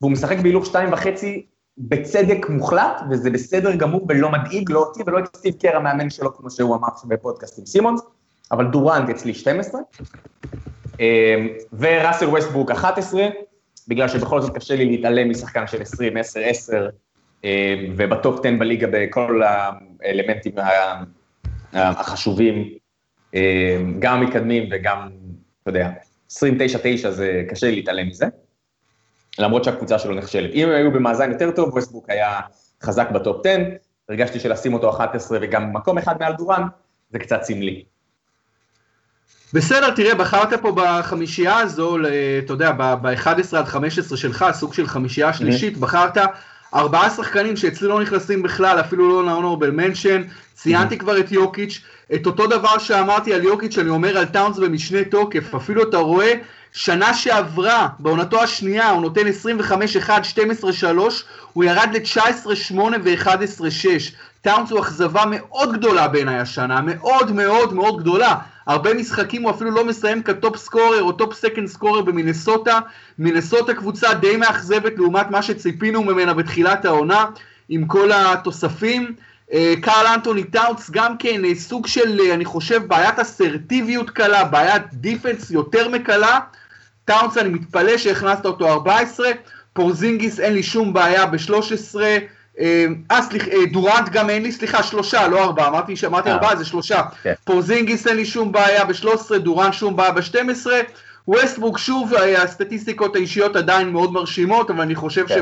[0.00, 1.46] והוא משחק בהילוך שתיים וחצי
[1.78, 6.36] בצדק מוחלט, וזה בסדר גמור ולא מדאיג, לא אותי ולא את סטיב קר המאמן שלו,
[6.36, 8.00] כמו שהוא אמר בפודקאסט עם סימונס,
[8.52, 9.80] אבל דורנט אצלי 12.
[11.00, 13.28] אמ, וראסל ווסטברוק 11,
[13.88, 16.88] בגלל שבכל זאת קשה לי להתעלם משחקן של 20, 10, 10,
[17.96, 19.42] וב top 10 בליגה בכל
[20.02, 20.52] האלמנטים
[21.72, 22.68] החשובים,
[23.34, 23.40] אמ,
[23.98, 25.08] גם המתקדמים וגם,
[25.62, 25.90] אתה יודע,
[26.32, 28.26] 29-9 זה קשה להתעלם מזה.
[29.40, 30.50] למרות שהקבוצה שלו נכשלת.
[30.54, 32.40] אם הם היו במאזן יותר טוב, ווסטברוק היה
[32.82, 33.58] חזק ב top 10,
[34.08, 36.62] הרגשתי שלשים אותו 11 וגם מקום אחד מעל דורן,
[37.10, 37.84] זה קצת סמלי.
[39.52, 41.96] בסדר, תראה, בחרת פה בחמישייה הזו,
[42.44, 46.16] אתה יודע, ב-11 עד 15 שלך, סוג של חמישייה שלישית, בחרת
[46.74, 50.22] ארבעה שחקנים שאצלי לא נכנסים בכלל, אפילו לא נאונורבל מנשן,
[50.54, 51.80] ציינתי כבר את יוקיץ',
[52.14, 56.32] את אותו דבר שאמרתי על יוקיץ', אני אומר על טאונס במשנה תוקף, אפילו אתה רואה
[56.72, 59.20] שנה שעברה, בעונתו השנייה, הוא נותן
[60.06, 60.86] 25-1, 12-3,
[61.52, 63.86] הוא ירד ל-19-8 ו-11-6.
[64.42, 68.34] טאונס הוא אכזבה מאוד גדולה בעיניי השנה, מאוד מאוד מאוד גדולה.
[68.66, 72.78] הרבה משחקים הוא אפילו לא מסיים כ top scorer או top second scorer במינסוטה.
[73.18, 77.26] מינסוטה קבוצה די מאכזבת לעומת מה שציפינו ממנה בתחילת העונה,
[77.68, 79.14] עם כל התוספים.
[79.52, 84.44] אה, קארל אנטוני טאונס גם כן אה, סוג של, אה, אני חושב, בעיית אסרטיביות קלה,
[84.44, 86.38] בעיית defense יותר מקלה.
[87.04, 89.30] טאונס, אני מתפלא שהכנסת אותו 14,
[89.72, 91.96] פורזינגיס אין לי שום בעיה ב-13,
[92.60, 97.02] אה, סליחה, דורנט גם אין לי, סליחה, שלושה, לא ארבעה, אמרתי שאמרתי ארבעה, זה שלושה.
[97.22, 97.32] כן.
[97.44, 100.66] פורזינגיס אין לי שום בעיה ב-13, דורנט שום בעיה ב-12,
[101.28, 105.34] ווסטברוק שוב, הסטטיסטיקות האישיות עדיין מאוד מרשימות, אבל אני חושב כן.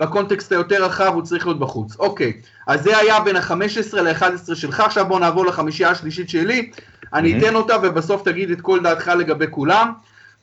[0.00, 1.96] שבקונטקסט היותר רחב הוא צריך להיות בחוץ.
[1.98, 2.32] אוקיי,
[2.66, 6.70] אז זה היה בין ה-15 ל-11 שלך, עכשיו בוא נעבור לחמישייה השלישית שלי,
[7.14, 9.92] אני אתן אותה ובסוף תגיד את כל דעתך לגבי כולם.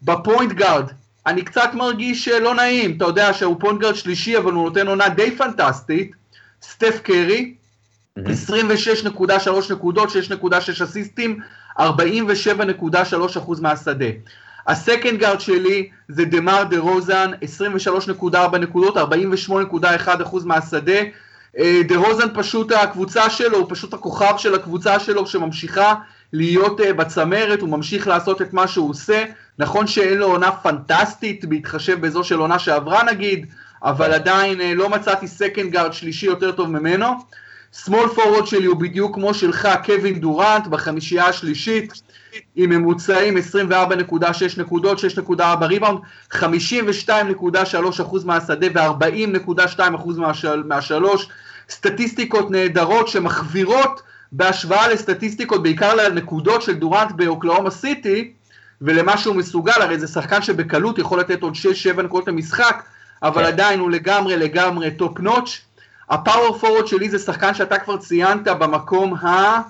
[0.02, 0.86] ב point guard,
[1.26, 5.10] אני קצת מרגיש לא נעים, אתה יודע שהוא point guard שלישי, אבל הוא נותן עונה
[5.10, 6.12] די פנטסטית,
[6.62, 7.54] סטף קרי,
[8.20, 8.22] 26.3
[9.06, 11.40] נקודות, 6.6 אסיסטים,
[11.80, 11.84] 47.3
[13.38, 14.06] אחוז מהשדה.
[14.68, 17.32] ה second guard שלי זה דמאר דרוזן,
[18.24, 21.02] 23.4 נקודות, 48.1 אחוז מהשדה.
[21.58, 25.94] אה, דרוזן פשוט הקבוצה שלו, הוא פשוט הכוכב של הקבוצה שלו שממשיכה
[26.34, 29.26] להיות אה, בצמרת, הוא ממשיך לעשות את מה שהוא עושה.
[29.60, 33.46] נכון שאין לו עונה פנטסטית, בהתחשב בזו של עונה שעברה נגיד,
[33.84, 37.08] אבל עדיין אה, לא מצאתי second guard שלישי יותר טוב ממנו.
[37.74, 41.94] small forward שלי הוא בדיוק כמו שלך, קווין דורנט, בחמישייה השלישית,
[42.56, 43.72] עם ממוצעים 24.6
[44.58, 46.00] נקודות, 6.4 ריבאונד,
[46.34, 46.42] 52.3
[48.02, 50.20] אחוז מהשדה ו-40.2 אחוז
[50.66, 51.30] מהשלוש,
[51.70, 58.34] סטטיסטיקות נהדרות שמחווירות בהשוואה לסטטיסטיקות, בעיקר לנקודות של דורנט באוקלהומה סיטי,
[58.82, 61.54] ולמה שהוא מסוגל, הרי זה שחקן שבקלות יכול לתת עוד
[61.98, 62.84] 6-7 נקודות למשחק,
[63.24, 63.48] אבל כן.
[63.48, 65.62] עדיין הוא לגמרי לגמרי top notch.
[66.10, 69.62] ה power forward שלי זה שחקן שאתה כבר ציינת במקום ה...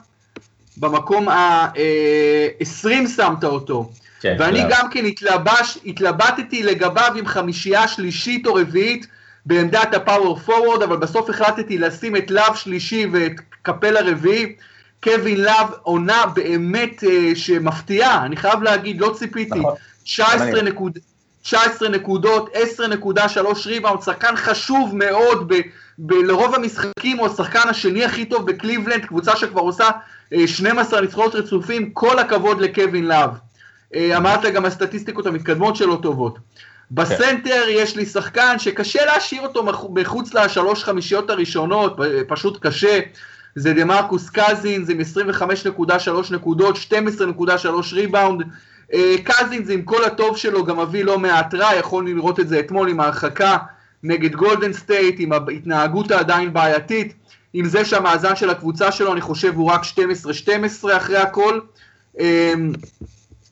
[0.80, 3.92] במקום ה-20 אה, שמת אותו.
[4.20, 4.70] כן, ואני לא.
[4.70, 9.08] גם כן התלבש, התלבטתי לגביו עם חמישייה שלישית או רביעית
[9.46, 14.56] בעמדת ה power forward, אבל בסוף החלטתי לשים את לאב שלישי ואת קפלה רביעי.
[15.04, 19.60] קווין לאב עונה באמת אה, שמפתיעה, אני חייב להגיד, לא ציפיתי.
[19.60, 19.74] נכון.
[20.04, 20.98] 19, נקוד,
[21.44, 25.56] 19 נקודות, 10.3 ריבאונד, שחקן חשוב מאוד, ב,
[26.00, 29.90] לרוב המשחקים הוא השחקן השני הכי טוב בקליבלנד, קבוצה שכבר עושה
[30.34, 33.30] אה, 12 ניצחונות רצופים, כל הכבוד לקווין לאב.
[33.96, 36.40] אה, אמרת גם הסטטיסטיקות המתקדמות שלו טובות.
[36.92, 43.00] בסנטר יש לי שחקן שקשה להשאיר אותו מחוץ לשלוש חמישיות הראשונות, פשוט קשה.
[43.56, 48.44] זה דה מרקוס קזינס עם 25.3 נקודות, 12.3 ריבאונד.
[48.94, 52.60] אה, קזינס עם כל הטוב שלו גם מביא לא מעט רע, יכולנו לראות את זה
[52.60, 53.58] אתמול עם ההרחקה
[54.04, 57.14] נגד גולדן סטייט, עם ההתנהגות העדיין בעייתית,
[57.54, 59.82] עם זה שהמאזן של הקבוצה שלו אני חושב הוא רק
[60.84, 61.60] 12-12 אחרי הכל.
[62.20, 62.72] אמ,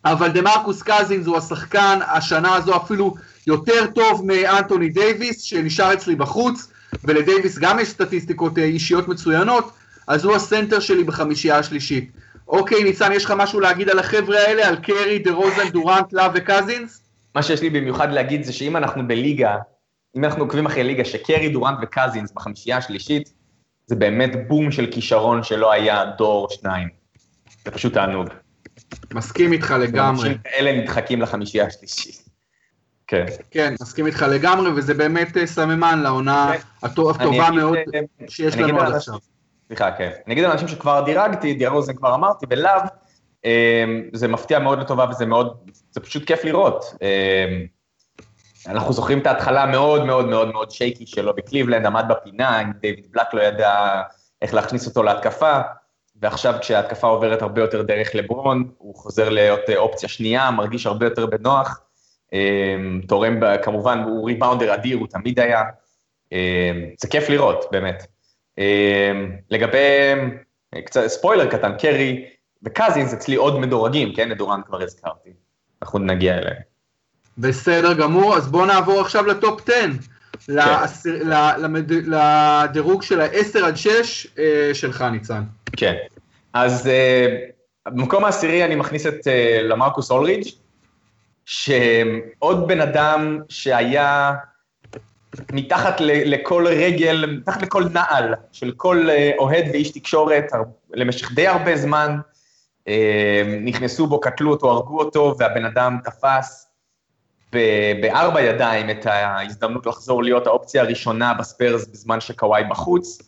[0.05, 3.15] אבל דה מרקוס קזינס הוא השחקן השנה הזו אפילו
[3.47, 6.71] יותר טוב מאנטוני דייוויס שנשאר אצלי בחוץ,
[7.03, 9.71] ולדייוויס גם יש סטטיסטיקות אה, אישיות מצוינות,
[10.07, 12.11] אז הוא הסנטר שלי בחמישייה השלישית.
[12.47, 16.31] אוקיי, ניצן, יש לך משהו להגיד על החבר'ה האלה, על קרי, דה רוזן, דורנט, לאב
[16.35, 17.01] וקזינס?
[17.35, 19.55] מה שיש לי במיוחד להגיד זה שאם אנחנו בליגה,
[20.15, 23.33] אם אנחנו עוקבים אחרי ליגה שקרי, דורנט וקזינס בחמישייה השלישית,
[23.87, 26.89] זה באמת בום של כישרון שלא היה דור שניים.
[27.65, 28.29] זה פשוט תענוג.
[29.13, 30.37] מסכים איתך לגמרי.
[30.55, 32.25] אלה נדחקים לחמישייה השלישית.
[33.07, 33.25] כן.
[33.51, 36.87] כן, מסכים איתך לגמרי, וזה באמת אה, סממן לעונה כן.
[36.87, 39.15] הטובה מאוד אה, שיש לנו עד עכשיו.
[39.67, 40.11] סליחה, כן.
[40.25, 42.71] אני אגיד לאנשים שכבר דירגתי, דיארוזן כבר אמרתי, בלאו,
[43.45, 43.49] אמ,
[44.13, 45.57] זה מפתיע מאוד לטובה וזה מאוד,
[45.91, 46.85] זה פשוט כיף לראות.
[48.67, 52.71] אמ, אנחנו זוכרים את ההתחלה המאוד מאוד מאוד מאוד שייקי שלו בקליבלנד, עמד בפינה, אם
[52.71, 54.01] דיוויד בלק לא ידע
[54.41, 55.59] איך להכניס אותו להתקפה,
[56.21, 61.25] ועכשיו כשההתקפה עוברת הרבה יותר דרך לברון, הוא חוזר להיות אופציה שנייה, מרגיש הרבה יותר
[61.25, 61.81] בנוח,
[63.07, 65.63] תורם, כמובן, הוא ריבאונדר אדיר, הוא תמיד היה,
[66.99, 68.07] זה כיף לראות, באמת.
[69.51, 70.11] לגבי,
[70.85, 72.25] קצת ספוילר קטן, קרי
[72.63, 75.29] וקזינס אצלי עוד מדורגים, כן, את דורן כבר הזכרתי,
[75.81, 76.74] אנחנו נגיע אליהם.
[77.37, 79.87] בסדר גמור, אז בואו נעבור עכשיו לטופ 10,
[80.47, 80.61] כן.
[82.05, 85.43] לדירוג של ה-10 עד 6 אה, שלך, ניצן.
[85.77, 85.95] כן,
[86.53, 87.37] אז אה,
[87.87, 90.49] במקום העשירי אני מכניס את אה, למרקוס אולרידג',
[91.45, 94.33] שעוד בן אדם שהיה
[95.51, 100.51] מתחת לכל רגל, מתחת לכל נעל של כל אוהד ואיש תקשורת
[100.93, 102.17] למשך די הרבה זמן,
[103.61, 106.64] נכנסו בו, קטלו אותו, הרגו אותו, והבן אדם תפס
[108.01, 113.21] בארבע ידיים את ההזדמנות לחזור להיות האופציה הראשונה בספיירס בזמן שקוואי בחוץ.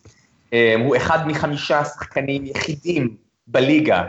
[0.52, 4.04] אמ, הוא אחד מחמישה שחקנים יחידים בליגה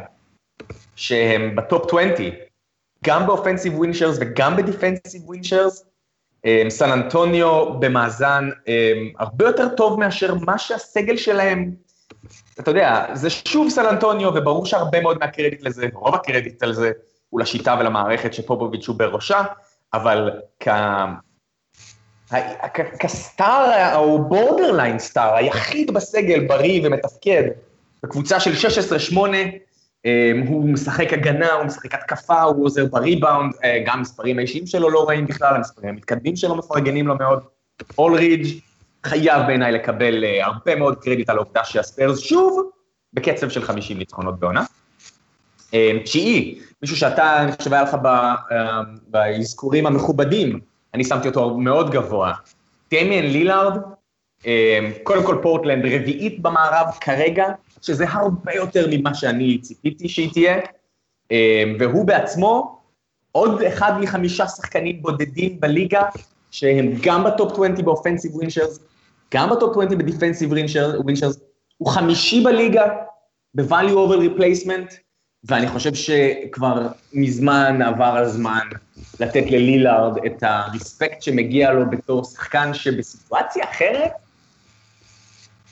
[0.96, 2.34] שהם בטופ 20,
[3.06, 5.86] גם ב offensive win shares וגם ב defensive win shares.
[6.46, 8.74] אמ, סן אנטוניו במאזן אמ,
[9.20, 11.72] הרבה יותר טוב מאשר מה שהסגל שלהם,
[12.60, 16.92] אתה יודע, זה שוב סן אנטוניו, וברור שהרבה מאוד מהקרדיט לזה, רוב הקרדיט על זה,
[17.30, 19.44] הוא לשיטה ולמערכת שפופוביץ' הוא בראשה,
[19.94, 20.68] אבל כ...
[23.00, 27.44] כ star או borderline star, היחיד בסגל בריא ומתפקד,
[28.04, 28.52] בקבוצה של
[29.14, 29.18] 16-8,
[30.06, 34.90] אמ, הוא משחק הגנה, הוא משחק התקפה, הוא עוזר בריבאונד, אה, גם המספרים האישיים שלו
[34.90, 37.44] לא רעים בכלל, המספרים המתקדמים שלו מפרגנים לו מאוד.
[37.98, 38.60] אולרידג'
[39.06, 42.70] חייב בעיניי לקבל אה, הרבה מאוד קרדיט על העובדה שהספיירס שוב
[43.14, 44.64] בקצב של 50 ניצחונות בעונה.
[45.74, 48.00] אמ, תשיעי, מישהו שאתה, אני חושב, היה לך אמ,
[49.08, 50.60] באזכורים המכובדים,
[50.94, 52.34] אני שמתי אותו מאוד גבוה.
[52.92, 53.82] דמיאן לילארד,
[54.46, 57.46] אמ, קודם כל פורטלנד רביעית במערב כרגע,
[57.82, 60.58] שזה הרבה יותר ממה שאני ציפיתי שהיא תהיה,
[61.80, 62.80] והוא בעצמו
[63.32, 66.02] עוד אחד מחמישה שחקנים בודדים בליגה,
[66.52, 68.80] שהם גם בטופ 20 ב offensive win shares,
[69.34, 71.40] גם בטופ 20 ב defensive win shares,
[71.78, 72.86] הוא חמישי בליגה
[73.56, 74.94] ב-value over replacement,
[75.44, 78.68] ואני חושב שכבר מזמן עבר הזמן
[79.20, 84.12] לתת ללילארד את ה respect שמגיע לו בתור שחקן שבסיטואציה אחרת,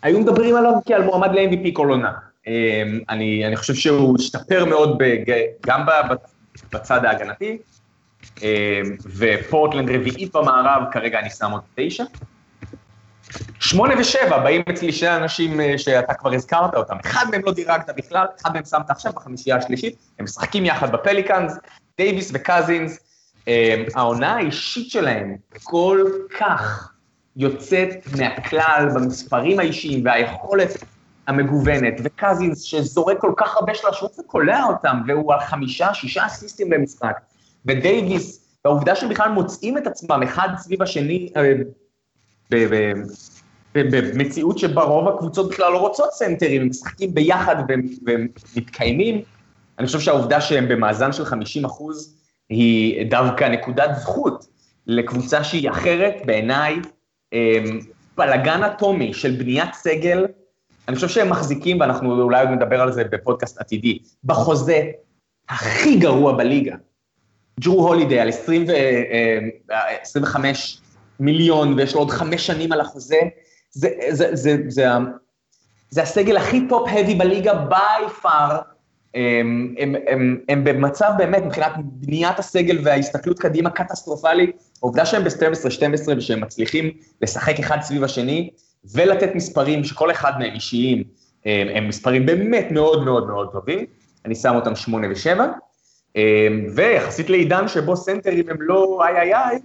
[0.02, 2.12] היו מדברים עליו כעל מועמד ל-MVP כל עונה.
[2.48, 5.32] אמ, אני, אני חושב שהוא השתפר מאוד בג,
[5.66, 5.86] גם
[6.74, 7.58] בצד ההגנתי,
[8.42, 8.48] אמ,
[9.18, 12.04] ופורטלנד רביעית במערב, כרגע אני שם עוד תשע.
[13.60, 17.90] שמונה ושבע, באים אצלי שני אנשים אה, שאתה כבר הזכרת אותם, אחד מהם לא דירגת
[17.98, 21.54] בכלל, אחד מהם שמת עכשיו בחמישייה השלישית, הם משחקים יחד בפליקאנס,
[21.98, 23.00] דייוויס וקזינס,
[23.48, 26.04] אה, העונה האישית שלהם כל
[26.40, 26.92] כך
[27.36, 30.84] יוצאת מהכלל במספרים האישיים והיכולת
[31.28, 37.20] המגוונת, וקזינס שזורק כל כך הרבה שלשות וקולע אותם, והוא על חמישה, שישה אסיסטים במשחק,
[37.66, 41.54] ודייוויס, והעובדה שהם בכלל מוצאים את עצמם אחד סביב השני, אה,
[43.74, 47.56] במציאות שבה רוב הקבוצות בכלל לא רוצות סנטרים, הם משחקים ביחד
[48.06, 49.22] ומתקיימים.
[49.80, 52.18] אני חושב שהעובדה שהם במאזן של 50 אחוז
[52.50, 54.48] היא דווקא נקודת זכות
[54.88, 56.76] לקבוצה שהיא אחרת, בעיניי,
[57.34, 57.80] אמ,
[58.18, 60.26] בלאגן אטומי של בניית סגל,
[60.88, 64.84] אני חושב שהם מחזיקים, ואנחנו אולי עוד נדבר על זה בפודקאסט עתידי, בחוזה
[65.50, 66.76] הכי גרוע בליגה.
[67.60, 68.72] ג'רו הולידי על 20 ו,
[70.02, 70.87] 25 אמ,
[71.20, 73.20] מיליון, ויש לו עוד חמש שנים על החוזה,
[73.72, 74.88] זה, זה, זה, זה, זה
[75.90, 78.54] זה הסגל הכי top-heavy בליגה by far,
[79.14, 86.10] הם, הם, הם, הם במצב באמת, מבחינת בניית הסגל וההסתכלות קדימה קטסטרופלית, העובדה שהם ב-12-12
[86.18, 88.50] ושהם מצליחים לשחק אחד סביב השני,
[88.94, 91.04] ולתת מספרים שכל אחד מהם אישיים,
[91.46, 93.86] הם, הם מספרים באמת מאוד מאוד מאוד טובים,
[94.26, 95.40] אני שם אותם 8 ו-7,
[96.76, 99.60] ויחסית לעידן שבו סנטרים הם לא איי איי איי,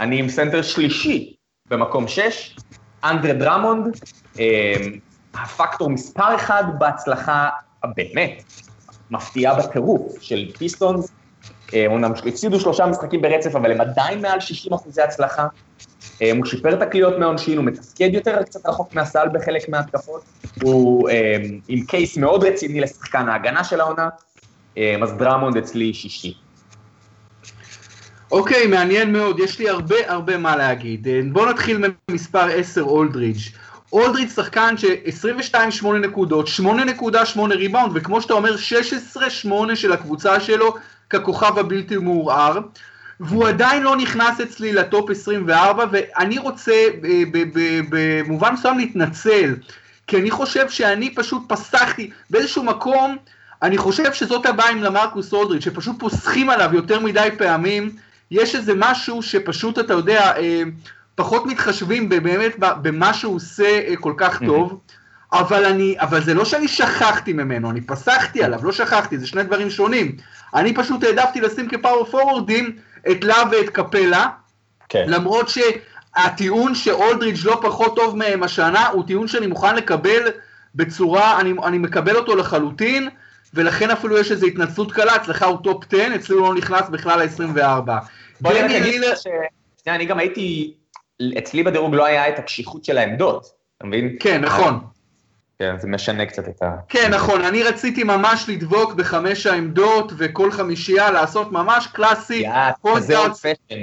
[0.00, 1.34] אני עם סנטר שלישי
[1.70, 2.56] במקום 6,
[3.04, 3.96] אנדרה דרמונד,
[4.38, 4.74] אה,
[5.34, 7.48] הפקטור מספר אחד בהצלחה
[7.82, 8.42] הבאמת
[9.10, 11.10] מפתיעה בטירוף של פיסטונס,
[11.74, 15.46] אה, אומנם הפסידו שלושה משחקים ברצף, אבל הם עדיין מעל 60 אחוזי הצלחה.
[16.22, 20.22] אה, הוא שיפר את הקליעות מהעונשין, הוא מתפקד יותר קצת רחוק מהסל בחלק מההתקפות,
[20.62, 21.08] הוא
[21.68, 24.08] עם case מאוד רציני לשחקן ההגנה של העונה,
[24.76, 26.45] אז דרמונד אצלי שישי.
[28.30, 31.08] אוקיי, מעניין מאוד, יש לי הרבה הרבה מה להגיד.
[31.08, 33.38] אה, בואו נתחיל ממספר 10, אולדרידג'.
[33.92, 38.56] אולדרידג' שחקן ש-22-8 נקודות, 8.8 ריבאונד, וכמו שאתה אומר,
[39.44, 40.74] 16-8 של הקבוצה שלו
[41.10, 42.58] ככוכב הבלתי מעורער.
[43.20, 46.72] והוא עדיין לא נכנס אצלי לטופ 24, ואני רוצה
[47.88, 49.54] במובן מסוים להתנצל,
[50.06, 53.16] כי אני חושב שאני פשוט פסחתי באיזשהו מקום,
[53.62, 57.90] אני חושב שזאת הבעיה עם למרקוס אולדריץ', שפשוט פוסחים עליו יותר מדי פעמים,
[58.30, 60.62] יש איזה משהו שפשוט, אתה יודע, אה,
[61.14, 64.80] פחות מתחשבים באמת במה שהוא עושה אה, כל כך טוב,
[65.32, 69.42] אבל, אני, אבל זה לא שאני שכחתי ממנו, אני פסחתי עליו, לא שכחתי, זה שני
[69.42, 70.16] דברים שונים.
[70.54, 72.76] אני פשוט העדפתי לשים כ power פורוורדים
[73.10, 74.26] את לאב ואת קפלה,
[74.88, 75.04] כן.
[75.06, 80.22] למרות שהטיעון שאולדריץ' לא פחות טוב מהם השנה, הוא טיעון שאני מוכן לקבל
[80.74, 83.08] בצורה, אני, אני מקבל אותו לחלוטין,
[83.54, 87.22] ולכן אפילו יש איזו התנצלות קלה, אצלך הוא טופ 10, אצלי הוא לא נכנס בכלל
[87.22, 87.90] ל-24.
[88.40, 89.26] בוא נגיד ש...
[89.82, 90.74] שנייה, אני גם הייתי,
[91.38, 93.46] אצלי בדירוג לא היה את הקשיחות של העמדות,
[93.78, 94.16] אתה מבין?
[94.20, 94.80] כן, נכון.
[95.58, 96.70] כן, זה משנה קצת את ה...
[96.88, 102.34] כן, נכון, אני רציתי ממש לדבוק בחמש העמדות וכל חמישייה לעשות ממש קלאסי.
[102.34, 103.82] יאה, כזה אולד פשן.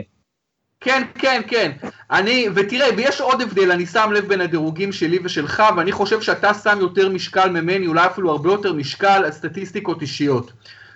[0.84, 1.72] כן, כן, כן.
[2.12, 6.54] אני, ותראה, ויש עוד הבדל, אני שם לב בין הדירוגים שלי ושלך, ואני חושב שאתה
[6.54, 10.52] שם יותר משקל ממני, אולי אפילו הרבה יותר משקל על סטטיסטיקות אישיות.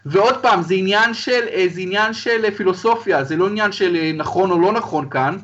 [0.06, 3.96] ועוד פעם, זה עניין של, אה, זה עניין של אה, פילוסופיה, זה לא עניין של
[3.96, 5.38] אה, נכון או לא נכון כאן.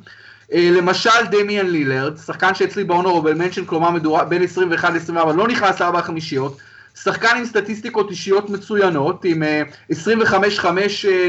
[0.56, 6.02] למשל דמיאן לילרד, שחקן שאצלי בהונורבל מנשן, כלומר מדורה, בין 21 ל-24, לא נכנס לארבע
[6.02, 6.58] חמישיות,
[6.96, 9.44] שחקן עם סטטיסטיקות אישיות מצוינות, עם
[9.92, 10.66] 25-5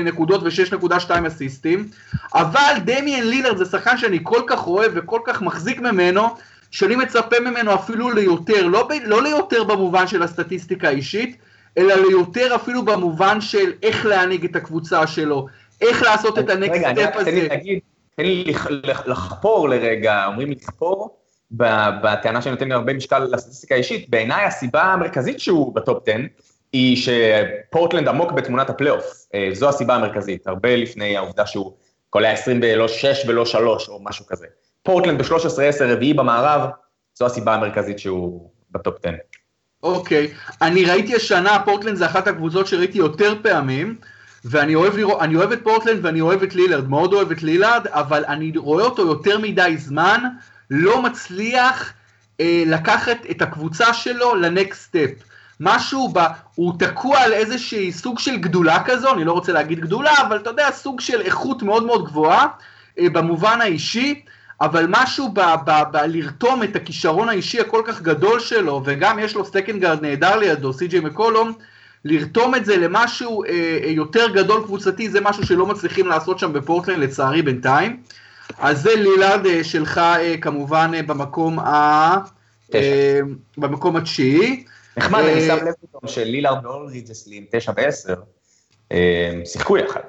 [0.05, 1.89] נקודות ו-6.2 אסיסטים,
[2.35, 6.23] אבל דמיאן לילרד זה שחקן שאני כל כך אוהב וכל כך מחזיק ממנו,
[6.71, 11.37] שאני מצפה ממנו אפילו ליותר, לא, ב, לא ליותר במובן של הסטטיסטיקה האישית,
[11.79, 15.47] אלא ליותר אפילו במובן של איך להנהיג את הקבוצה שלו,
[15.81, 17.31] איך לעשות את ה next step הזה.
[17.31, 17.55] רגע,
[18.17, 18.55] תן לי
[19.07, 21.17] לכפור לרגע, אומרים לכפור,
[21.51, 26.19] בטענה שאני נותן לי הרבה משקל לסטטיסטיקה האישית, בעיניי הסיבה המרכזית שהוא בטופ 10,
[26.73, 31.73] היא שפורטלנד עמוק בתמונת הפלייאוף, אה, זו הסיבה המרכזית, הרבה לפני העובדה שהוא
[32.11, 34.47] קולע 20 ולא 6 ולא 3 או משהו כזה.
[34.83, 36.71] פורטלנד ב-13-10 רביעי במערב,
[37.15, 39.15] זו הסיבה המרכזית שהוא בטופ 10.
[39.83, 40.31] אוקיי,
[40.63, 43.97] אני ראיתי השנה, פורטלנד זה אחת הקבוצות שראיתי יותר פעמים,
[44.45, 47.87] ואני אוהב, לראות, אני אוהב את פורטלנד ואני אוהב את לילארד, מאוד אוהב את לילארד,
[47.87, 50.25] אבל אני רואה אותו יותר מדי זמן,
[50.71, 51.93] לא מצליח
[52.41, 55.11] אה, לקחת את הקבוצה שלו ל next step.
[55.61, 56.21] משהו, ב,
[56.55, 60.51] הוא תקוע על איזושהי סוג של גדולה כזו, אני לא רוצה להגיד גדולה, אבל אתה
[60.51, 62.47] יודע, סוג של איכות מאוד מאוד גבוהה,
[62.99, 64.23] אה, במובן האישי,
[64.61, 69.35] אבל משהו ב, ב, ב, לרתום את הכישרון האישי הכל כך גדול שלו, וגם יש
[69.35, 71.53] לו second guard נהדר לידו, סי.ג'יי מקולום,
[72.05, 73.51] לרתום את זה למשהו אה,
[73.85, 78.03] אה, יותר גדול קבוצתי, זה משהו שלא מצליחים לעשות שם בפורטלנד לצערי בינתיים.
[78.59, 82.17] אז זה לילארד אה, שלך אה, כמובן אה, במקום, ה...
[83.59, 84.65] במקום התשיעי.
[84.97, 88.15] נחמד, אני שם לב פתאום שלילארד ואולריד אצלי תשע ועשר,
[89.45, 90.01] שיחקו יחד.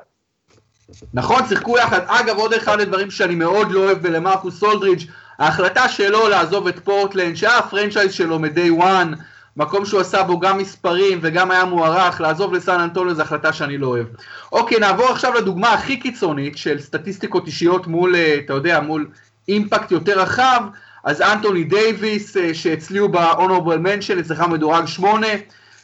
[1.14, 2.00] נכון, שיחקו יחד.
[2.08, 5.06] אגב, עוד אחד הדברים שאני מאוד לא אוהב בלמרקוס אולדריץ',
[5.40, 9.18] ההחלטה שלו לעזוב את פורטלנד, שהיה הפרנצ'ייז שלו מ-day one,
[9.58, 13.78] מקום שהוא עשה בו גם מספרים וגם היה מוערך, לעזוב לסן אנטוניו זו החלטה שאני
[13.78, 14.08] לא אוהב.
[14.52, 19.08] אוקיי, נעבור עכשיו לדוגמה הכי קיצונית של סטטיסטיקות אישיות מול, אה, אתה יודע, מול
[19.48, 20.62] אימפקט יותר רחב,
[21.04, 25.28] אז אנטוני דייוויס, אה, שאצלי הוא ב-honorable mention, אצלך מדורג 8,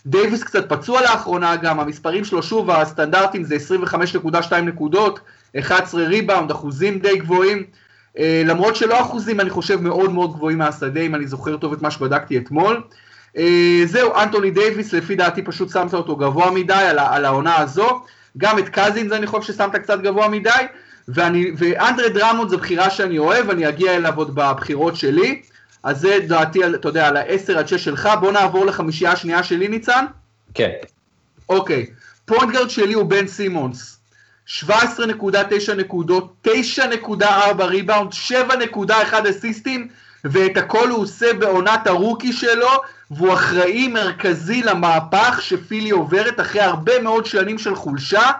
[0.05, 5.19] דייוויס קצת פצוע לאחרונה גם, המספרים שלו שוב, הסטנדרטים זה 25.2 נקודות,
[5.59, 7.63] 11 ריבאונד, אחוזים די גבוהים,
[8.19, 11.81] אה, למרות שלא אחוזים אני חושב מאוד מאוד גבוהים מהשדה, אם אני זוכר טוב את
[11.81, 12.81] מה שבדקתי אתמול.
[13.37, 18.01] אה, זהו, אנטוני דייוויס, לפי דעתי פשוט שמת אותו גבוה מדי על, על העונה הזו.
[18.37, 20.49] גם את קזינס אני חושב ששמת קצת גבוה מדי.
[21.07, 25.41] ואני, ואנדרי דרמונד זו בחירה שאני אוהב, אני אגיע אליו עוד בבחירות שלי.
[25.83, 28.09] אז זה דעתי, אתה יודע, על ה-10 עד 6 שלך.
[28.19, 30.05] בוא נעבור לחמישייה השנייה שלי, ניצן.
[30.53, 30.71] כן.
[31.49, 31.85] אוקיי.
[32.25, 33.97] point guard שלי הוא בן סימונס.
[34.47, 39.87] 17.9 נקודות, 9.4 ריבאונד, 7.1 אסיסטים,
[40.23, 42.69] ואת הכל הוא עושה בעונת ה-rookie שלו,
[43.11, 48.31] והוא אחראי מרכזי למהפך שפילי עוברת אחרי הרבה מאוד שנים של חולשה.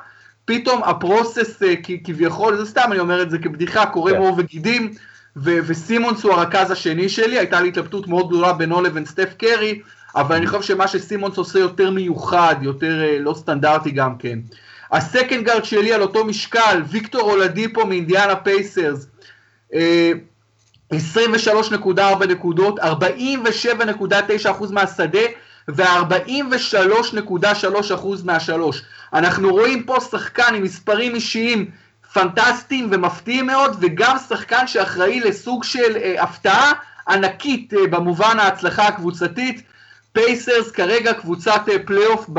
[0.46, 4.42] פתאום ה-process אה, כביכול, זה סתם אני אומר את זה כבדיחה, קורם עור, כן.
[4.42, 4.92] וגידים,
[5.38, 9.82] ו- וסימונס הוא הרכז השני שלי, הייתה לי התלבטות מאוד גדולה בינו לבין סטף קרי,
[10.16, 14.40] אבל אני חושב שמה שסימונס עושה יותר מיוחד, יותר אה, לא סטנדרטי גם כן.
[14.92, 19.08] ה-second guard שלי על אותו משקל, ויקטור אולדיפו מאינדיאנה פייסרס,
[20.94, 22.84] 23.4 נקודות, 47.9%
[24.72, 25.20] מהשדה
[25.68, 28.82] ו-43.3% מהשלוש.
[29.14, 31.72] אנחנו רואים פה שחקן עם מספרים אישיים
[32.14, 36.72] פנטסטיים ומפתיעים מאוד, וגם שחקן שאחראי לסוג של אה, הפתעה
[37.08, 39.62] ענקית אה, במובן ההצלחה הקבוצתית.
[40.14, 42.30] פייסרס כרגע קבוצת פלייאוף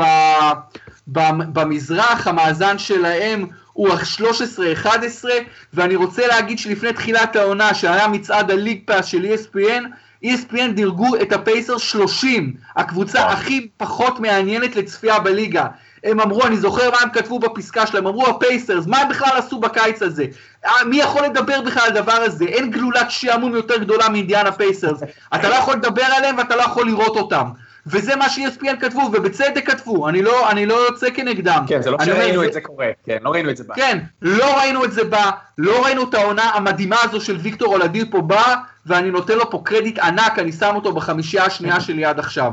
[1.07, 5.25] במזרח, המאזן שלהם הוא 13-11,
[5.73, 9.83] ואני רוצה להגיד שלפני תחילת העונה, שהיה מצעד ה-League Pass של ESPN,
[10.25, 15.67] ESPN דירגו את הפייסרס 30, הקבוצה הכי פחות מעניינת לצפייה בליגה.
[16.03, 19.59] הם אמרו, אני זוכר מה הם כתבו בפסקה שלהם, אמרו הפייסרס, מה הם בכלל עשו
[19.59, 20.25] בקיץ הזה?
[20.65, 22.45] אה, מי יכול לדבר בכלל על הדבר הזה?
[22.45, 24.99] אין גלולת שעמום יותר גדולה מאינדיאנה פייסרס.
[25.35, 27.45] אתה לא יכול לדבר עליהם ואתה לא יכול לראות אותם.
[27.87, 31.65] וזה מה ש-ESPN כתבו, ובצדק כתבו, אני לא, אני לא יוצא כנגדם.
[31.67, 32.47] כן, זה לא שראינו זה...
[32.47, 33.75] את זה קורה, כן, לא ראינו את זה בא.
[33.75, 38.21] כן, לא ראינו את זה בא, לא ראינו את העונה המדהימה הזו של ויקטור אולדיפו
[38.21, 38.55] בא,
[38.85, 42.51] ואני נותן לו פה קרדיט ענק, אני שם אותו בחמישייה השנייה שלי עד עכשיו.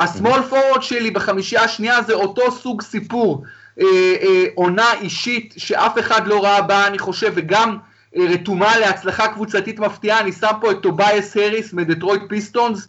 [0.00, 3.44] ה-small forward שלי בחמישייה השנייה זה אותו סוג סיפור,
[3.80, 3.86] אה,
[4.22, 7.76] אה, עונה אישית שאף אחד לא ראה באה, אני חושב, וגם
[8.16, 12.88] אה, רתומה להצלחה קבוצתית מפתיעה, אני שם פה את טובייס הריס מדטרויט פיסטונס,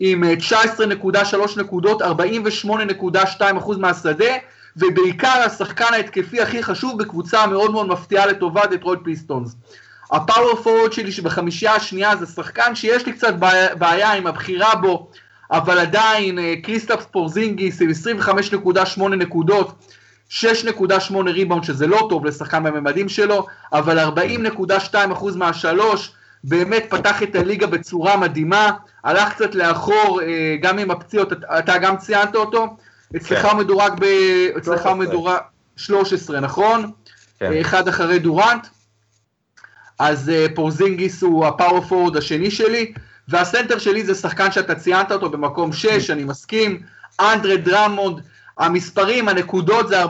[0.00, 4.34] עם 19.3 אה, נקודות, 48.2% מהשדה,
[4.76, 9.56] ובעיקר השחקן ההתקפי הכי חשוב בקבוצה מאוד מאוד מפתיעה לטובת דטרויט פיסטונס.
[10.12, 13.34] ה-power forward שלי שבחמישייה השנייה זה שחקן שיש לי קצת
[13.78, 15.10] בעיה עם הבחירה בו,
[15.50, 17.90] אבל עדיין אה, קריסטפס פורזינגיס עם
[18.98, 19.92] 25.8 נקודות,
[20.30, 26.12] 6.8 ריבאונד שזה לא טוב לשחקן בממדים שלו, אבל 40.2% מהשלוש,
[26.44, 28.70] באמת פתח את הליגה בצורה מדהימה,
[29.04, 32.76] הלך קצת לאחור אה, גם עם הפציעות, אתה גם ציינת אותו,
[33.16, 33.58] אצלך הוא כן.
[33.58, 34.04] מדורג ב...
[34.58, 35.38] אצלך הוא מדורג
[35.76, 36.90] 13, נכון?
[37.38, 37.52] כן.
[37.52, 38.66] אה, אחד אחרי דורנט.
[39.98, 42.92] אז פורזינגיס הוא הפאור פורד השני שלי,
[43.28, 46.82] והסנטר שלי זה שחקן שאתה ציינת אותו במקום 6, אני מסכים,
[47.20, 48.20] אנדרה דרמונד,
[48.58, 50.08] המספרים, הנקודות זה 14.3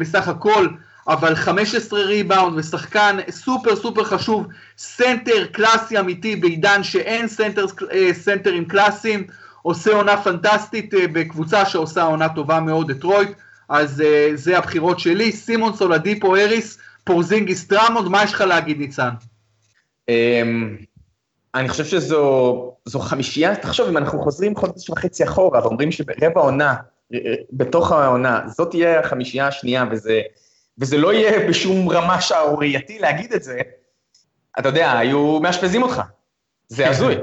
[0.00, 0.68] בסך הכל,
[1.08, 4.46] אבל 15 ריבאונד ושחקן סופר סופר חשוב,
[4.78, 9.26] סנטר קלאסי אמיתי בעידן שאין סנטר, אה, סנטרים קלאסיים,
[9.62, 13.28] עושה עונה פנטסטית אה, בקבוצה שעושה עונה טובה מאוד, דטרויט,
[13.68, 19.10] אז אה, זה הבחירות שלי, סימונס אולדיפו האריס, פורזינגיס דרמונד, מה יש לך להגיד ניצן?
[20.08, 20.76] אמ,
[21.54, 26.74] אני חושב שזו חמישייה, תחשוב אם אנחנו חוזרים חודש וחצי אחורה ואומרים שברבע עונה,
[27.52, 30.20] בתוך העונה, זאת תהיה החמישייה השנייה וזה,
[30.80, 33.60] וזה לא יהיה בשום רמה שערורייתי להגיד את זה,
[34.58, 36.02] אתה יודע, היו מאשפזים אותך,
[36.68, 37.14] זה הזוי.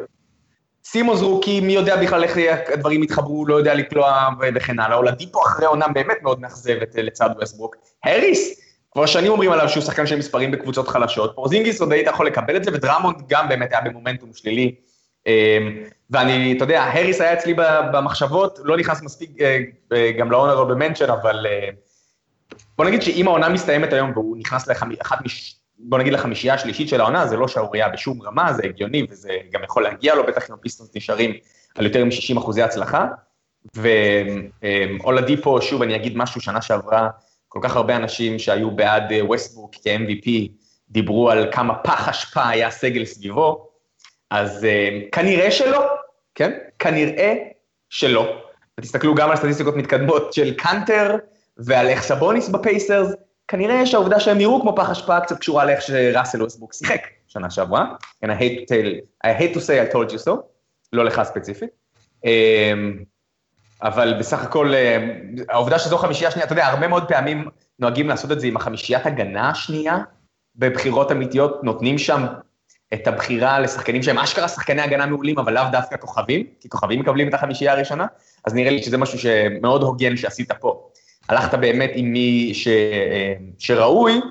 [0.86, 2.38] סימונס rookie, מי יודע בכלל איך
[2.74, 7.76] הדברים יתחברו, לא יודע לקלוע וכן הלאה, אולדיפו אחרי עונה באמת מאוד מאכזבת לצד ווסטברוק.
[8.04, 12.28] הריס, כבר שנים אומרים עליו שהוא שחקן של מספרים בקבוצות חלשות, פורזינגיס עוד היית יכול
[12.28, 14.76] לקבל את זה, ודרמונד גם באמת היה במומנטום שלילי.
[15.28, 17.54] אמ, ואני, אתה יודע, הריס היה אצלי
[17.94, 19.60] במחשבות, לא נכנס מספיק אה,
[19.94, 21.70] אה, גם ל-honorable mention, אבל אה,
[22.78, 25.56] בוא נגיד שאם העונה מסתיימת היום והוא נכנס לאחת מש...
[25.78, 29.64] בוא נגיד לחמישייה השלישית של העונה, זה לא שערורייה בשום רמה, זה הגיוני, וזה גם
[29.64, 31.34] יכול להגיע לו, בטח אם הפיסטונס נשארים
[31.76, 33.08] על יותר מ-60 אחוזי הצלחה.
[33.76, 37.10] ואולדיפו, שוב, אני אגיד משהו, שנה שעברה,
[37.48, 40.30] כל כך הרבה אנשים שהיו בעד ווסטבורק אה, כ-MVP,
[40.90, 43.68] דיברו על כמה פח אשפה היה סגל סביבו,
[44.30, 45.86] אז uh, כנראה שלא,
[46.36, 46.52] כן?
[46.80, 47.34] כנראה
[47.90, 48.42] שלא.
[48.80, 51.16] ותסתכלו גם על סטטיסטיקות מתקדמות של קאנטר
[51.58, 53.14] ועל איך סבוניס בפייסרס,
[53.48, 57.86] כנראה שהעובדה שהם נראו כמו פח אשפה קצת קשורה לאיך שראסל ווסטברוק שיחק שנה שעברה.
[58.26, 60.32] And I hate to, tell, I hate to say I told you so,
[60.94, 61.70] לא לך ספציפית.
[62.24, 62.28] Um,
[63.82, 65.08] אבל בסך הכל, אה,
[65.50, 67.50] העובדה שזו חמישייה שנייה, אתה יודע, הרבה מאוד פעמים
[67.80, 69.98] נוהגים לעשות את זה עם החמישיית הגנה השנייה,
[70.56, 72.26] בבחירות אמיתיות, נותנים שם
[72.94, 77.30] את הבחירה לשחקנים שהם אשכרה שחקני הגנה מעולים, אבל לאו דווקא כוכבים, כי כוכבים מקבלים
[77.30, 78.06] את החמישייה הראשונה,
[78.46, 80.90] אז נראה לי שזה משהו שמאוד הוגן שעשית פה.
[81.30, 82.68] הלכת באמת עם מי ש...
[82.68, 84.22] אה, שראוי,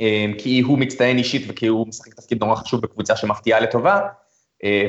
[0.00, 4.00] אה, כי הוא מצטיין אישית וכי הוא משחק תפקיד נורא חשוב בקבוצה שמפתיעה לטובה,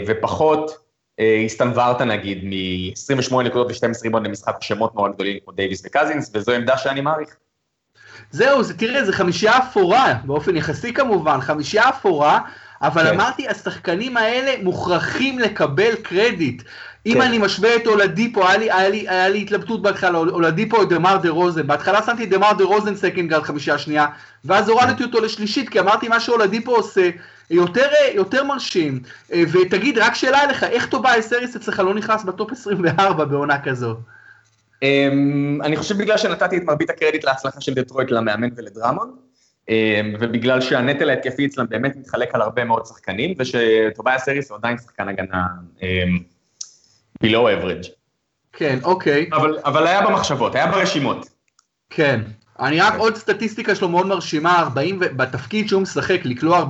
[0.08, 0.88] ופחות
[1.20, 6.52] אה, הסתנוורת נגיד מ-28 נקודות ו-12 ריבון למשחק שמות מאוד גדולים כמו דייוויס וקזינס, וזו
[6.52, 7.36] עמדה שאני מעריך.
[8.32, 12.40] זהו, זה, תראה, זה חמישייה אפורה, באופן יחסי כמובן, חמישייה אפורה,
[12.82, 13.14] אבל כן.
[13.14, 16.64] אמרתי, השחקנים האלה מוכרחים לקבל קרדיט.
[17.08, 17.22] אם כן.
[17.22, 21.18] אני משווה את אולדיפו, היה לי, היה לי, היה לי התלבטות בהתחלה, אולדיפו או דמר
[21.18, 21.68] דה רוזן.
[21.68, 24.08] בהתחלה שמתי דמר דה רוזן second guard חמישייה שנייה,
[24.46, 27.10] ואז הורדתי אותו לשלישית, כי אמרתי מה שאולדיפו עושה,
[27.50, 29.00] יותר, יותר מרשים.
[29.34, 33.96] אה, ותגיד, רק שאלה אליך, איך טובייס האריס אצלך לא נכנס ב-top 24 בעונה כזו?
[34.84, 39.16] אמ, אני חושב בגלל שנתתי את מרבית הקרדיט להצלחה של דטרויט למאמן ולדרמון,
[39.70, 44.78] אמ, ובגלל שהנטל ההתקפי אצלם באמת מתחלק על הרבה מאוד שחקנים, ושטובייס אריס הוא עדיין
[44.78, 45.46] שחקן הגנה
[45.82, 46.20] אמ,
[47.24, 47.88] below average.
[48.54, 49.30] כן, אוקיי.
[49.34, 51.28] אבל, אבל היה במחשבות, היה ברשימות.
[51.90, 52.22] כן.
[52.60, 56.66] אני רק עוד סטטיסטיקה שלו מאוד מרשימה, 40, בתפקיד שהוא משחק, לקלוע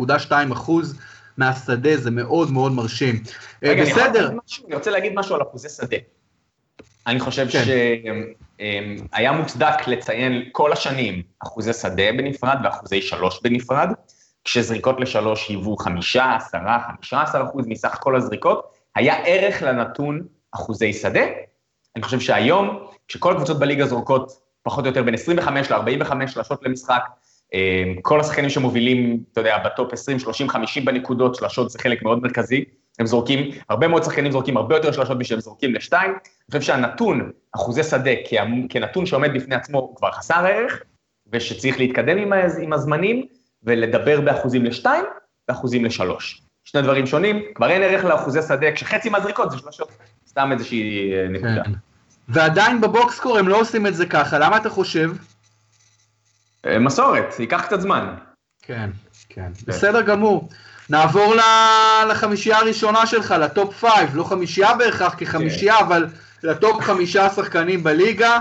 [0.00, 0.98] 48.2 אחוז
[1.36, 3.22] מהשדה, זה מאוד מאוד מרשים.
[3.64, 4.28] אה, רגע, בסדר.
[4.28, 5.96] אני, אני רוצה להגיד משהו על אחוזי שדה.
[7.06, 7.64] אני חושב כן.
[7.64, 13.88] שהיה מוצדק לציין כל השנים אחוזי שדה בנפרד ואחוזי שלוש בנפרד,
[14.44, 20.22] כשזריקות לשלוש היוו חמישה, עשרה, חמישה עשר אחוז מסך כל הזריקות, היה ערך לנתון
[20.52, 21.24] אחוזי שדה.
[21.96, 24.32] אני חושב שהיום, כשכל הקבוצות בליגה זורקות
[24.62, 27.02] פחות או יותר בין 25 ל-45 שלשות למשחק,
[28.02, 32.64] כל השחקנים שמובילים, אתה יודע, בטופ 20, 30, 50 בנקודות, שלשות זה חלק מאוד מרכזי,
[32.98, 36.20] הם זורקים, הרבה מאוד שחקנים זורקים הרבה יותר שלשות בשביל זורקים לשתיים, אני
[36.50, 38.10] חושב שהנתון, אחוזי שדה,
[38.68, 40.82] כנתון שעומד בפני עצמו, הוא כבר חסר ערך,
[41.32, 43.26] ושצריך להתקדם עם הזמנים,
[43.62, 45.04] ולדבר באחוזים לשתיים,
[45.48, 46.42] ואחוזים לשלוש.
[46.70, 49.88] שני דברים שונים, כבר אין ערך לאחוזי שדה, כשחצי מהזריקות זה שלושות,
[50.28, 51.64] סתם איזושהי אה, נקודה.
[51.64, 51.72] כן.
[52.28, 55.10] ועדיין בבוקסקור הם לא עושים את זה ככה, למה אתה חושב?
[56.66, 58.14] אה, מסורת, ייקח קצת זמן.
[58.62, 58.90] כן,
[59.28, 60.48] כן, בסדר גמור.
[60.90, 61.34] נעבור
[62.10, 65.84] לחמישייה הראשונה שלך, ל top five, לא חמישייה בהכרח כחמישייה, כן.
[65.84, 66.06] אבל
[66.42, 68.38] לטופ חמישה שחקנים בליגה.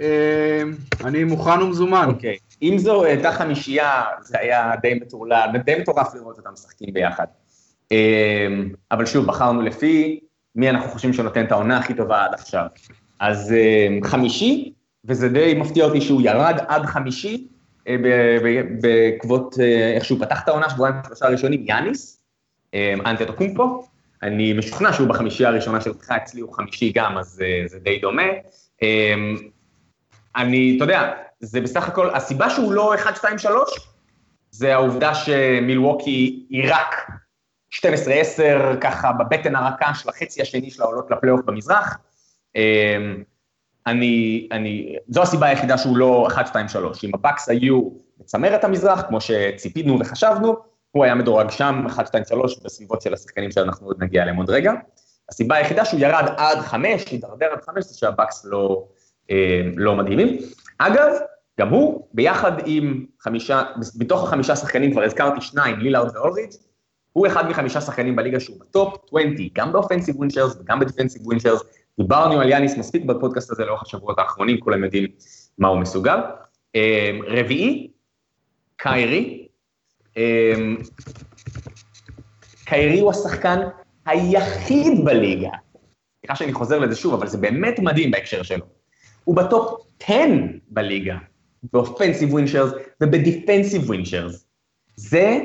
[0.00, 0.62] אה,
[1.04, 2.08] אני מוכן ומזומן.
[2.08, 7.26] אוקיי, אם זו הייתה חמישייה, זה היה די מטורלל, די מטורף לראות אותם משחקים ביחד.
[7.92, 8.46] אה,
[8.90, 10.20] אבל שוב, בחרנו לפי
[10.54, 12.66] מי אנחנו חושבים שנותן את העונה הכי טובה עד עכשיו.
[13.20, 13.54] אז
[14.04, 14.72] חמישי,
[15.04, 17.48] וזה די מפתיע אותי שהוא ירד עד חמישי,
[17.88, 17.96] אה,
[18.80, 22.20] בעקבות אה, איך שהוא פתח את העונה, שבועיים שלושה ראשונים, יאניס,
[22.74, 23.86] אה, אנטטו קומפו,
[24.22, 28.22] אני משוכנע שהוא בחמישייה הראשונה שלך, אצלי הוא חמישי גם, אז זה די דומה.
[30.36, 33.70] אני, אתה יודע, זה בסך הכל, הסיבה שהוא לא 1, 2, 3,
[34.50, 37.10] זה העובדה שמילווקי היא רק
[37.72, 37.76] 12-10,
[38.80, 41.98] ככה בבטן הרכה של החצי השני של העולות לפלייאוף במזרח.
[43.86, 47.04] אני, אני, זו הסיבה היחידה שהוא לא 1, 2, 3.
[47.04, 47.88] אם הבאקס היו
[48.18, 50.56] בצמרת המזרח, כמו שציפינו וחשבנו,
[50.90, 54.50] הוא היה מדורג שם, 1, 2, 3, בסביבות של השחקנים שאנחנו עוד נגיע אליהם עוד
[54.50, 54.72] רגע.
[55.28, 58.84] הסיבה היחידה שהוא ירד עד 5, הידרדר עד 5, זה שהבאקס לא,
[59.30, 60.38] אה, לא מדהימים.
[60.78, 61.12] אגב,
[61.60, 63.62] גם הוא, ביחד עם חמישה,
[63.98, 66.56] בתוך החמישה שחקנים, כבר הזכרתי שניים, לילארד ואולריץ',
[67.18, 70.85] הוא אחד מחמישה שחקנים בליגה שהוא בטופ 20, גם ב offensive win shares וגם ב
[70.85, 71.62] defensive win shares,
[71.98, 75.06] דיברנו על יאניס מספיק בפודקאסט הזה לאורך השבועות האחרונים, כולם יודעים
[75.58, 76.16] מה הוא מסוגל.
[76.74, 77.90] אמ, רביעי,
[78.76, 79.48] קיירי.
[80.16, 80.76] אמ,
[82.64, 83.58] קיירי הוא השחקן
[84.06, 85.50] היחיד בליגה,
[86.20, 88.66] סליחה שאני חוזר לזה שוב, אבל זה באמת מדהים בהקשר שלו.
[89.24, 90.14] הוא בטופ 10
[90.68, 91.16] בליגה,
[91.72, 92.72] ב offensive win shares
[93.02, 94.46] וב defensive win shares.
[94.96, 95.38] זה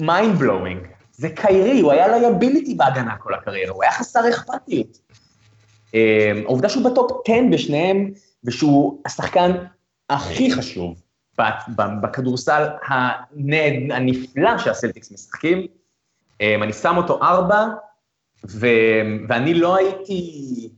[0.00, 0.86] mind blowing.
[1.12, 4.98] זה קיירי, הוא היה liability בהגנה כל הקריירה, הוא היה חסר אכפתיות.
[5.94, 6.00] אמ,
[6.44, 8.10] העובדה שהוא בטופ 10 בשניהם,
[8.44, 9.52] ושהוא השחקן
[10.10, 11.02] הכי חשוב
[12.02, 12.66] בכדורסל
[13.90, 15.66] הנפלא שהסלטיקס משחקים,
[16.40, 17.66] אמ, אני שם אותו ארבע.
[19.28, 20.68] ואני לא הייתי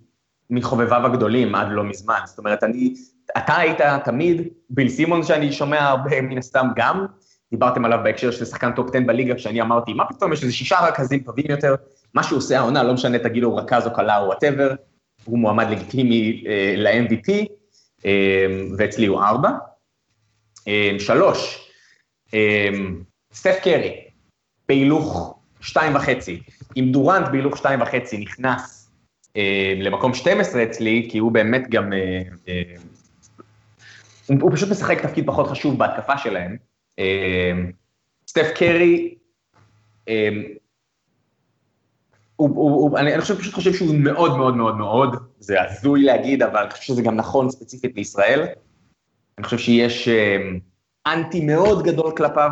[0.51, 2.95] מחובביו הגדולים עד לא מזמן, זאת אומרת, אני,
[3.39, 7.07] אתה היית תמיד, ביל סימונס שאני שומע הרבה מן הסתם גם,
[7.55, 10.77] דיברתם עליו בהקשר של שחקן טופ 10 בליגה, כשאני אמרתי, מה פתאום, יש איזה שישה
[10.81, 11.75] רכזים טובים יותר,
[12.15, 14.75] מה שהוא עושה העונה, לא משנה, תגידו, הוא רכז או קלה או whatever,
[15.25, 17.31] הוא מועמד לגיטימי אה, ל-MVP,
[18.07, 18.47] אה,
[18.79, 19.51] ואצלי הוא ארבע.
[20.69, 21.69] אה, שלוש,
[22.35, 22.69] אה,
[23.35, 24.05] סטף קרי,
[24.69, 26.43] בהילוך שתיים וחצי,
[26.77, 28.91] אם דורנט בהילוך שתיים וחצי נכנס
[29.77, 31.93] למקום 12 אצלי, כי הוא באמת גם,
[34.27, 36.57] הוא, פשוט משחק תפקיד פחות חשוב בהתקפה שלהם,
[38.29, 39.15] סטף קרי,
[40.09, 40.43] אמ,
[42.37, 46.03] הוא, הוא, הוא, אני, אני חושב, פשוט חושב שהוא מאוד מאוד מאוד מאוד, זה הזוי
[46.03, 48.47] להגיד, אבל אני חושב שזה גם נכון ספציפית לישראל.
[49.39, 50.59] אני חושב שיש אמ,
[51.07, 52.51] אנטי מאוד גדול כלפיו.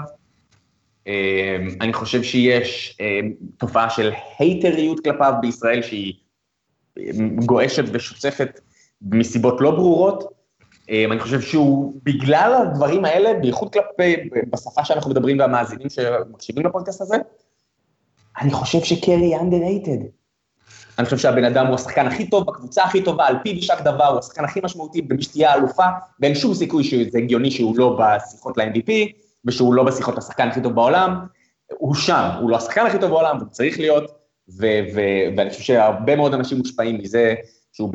[1.80, 2.98] אני חושב שיש
[3.56, 6.14] תופעה של הייטריות כלפיו בישראל שהיא
[7.44, 8.60] גועשת ושוצפת
[9.02, 10.41] מסיבות לא ברורות.
[10.88, 14.16] אמ, אני חושב שהוא, בגלל הדברים האלה, בייחוד כלפי,
[14.50, 17.16] בשפה שאנחנו מדברים והמאזינים שמקשיבים לפודקאסט הזה,
[18.40, 20.02] אני חושב שקרי underrated.
[20.98, 24.06] אני חושב שהבן אדם הוא השחקן הכי טוב בקבוצה הכי טובה, על פיו יישק דבר,
[24.06, 25.84] הוא השחקן הכי משמעותי במי שתהיה אלופה,
[26.20, 28.90] ואין שום סיכוי שזה הגיוני שהוא לא בשיחות ל-MVP,
[29.44, 31.26] ושהוא לא בשיחות לשחקן הכי טוב בעולם.
[31.78, 34.10] הוא שם, הוא לא השחקן הכי טוב בעולם, הוא צריך להיות,
[35.36, 37.34] ואני חושב שהרבה מאוד אנשים מושפעים מזה
[37.72, 37.92] שהוא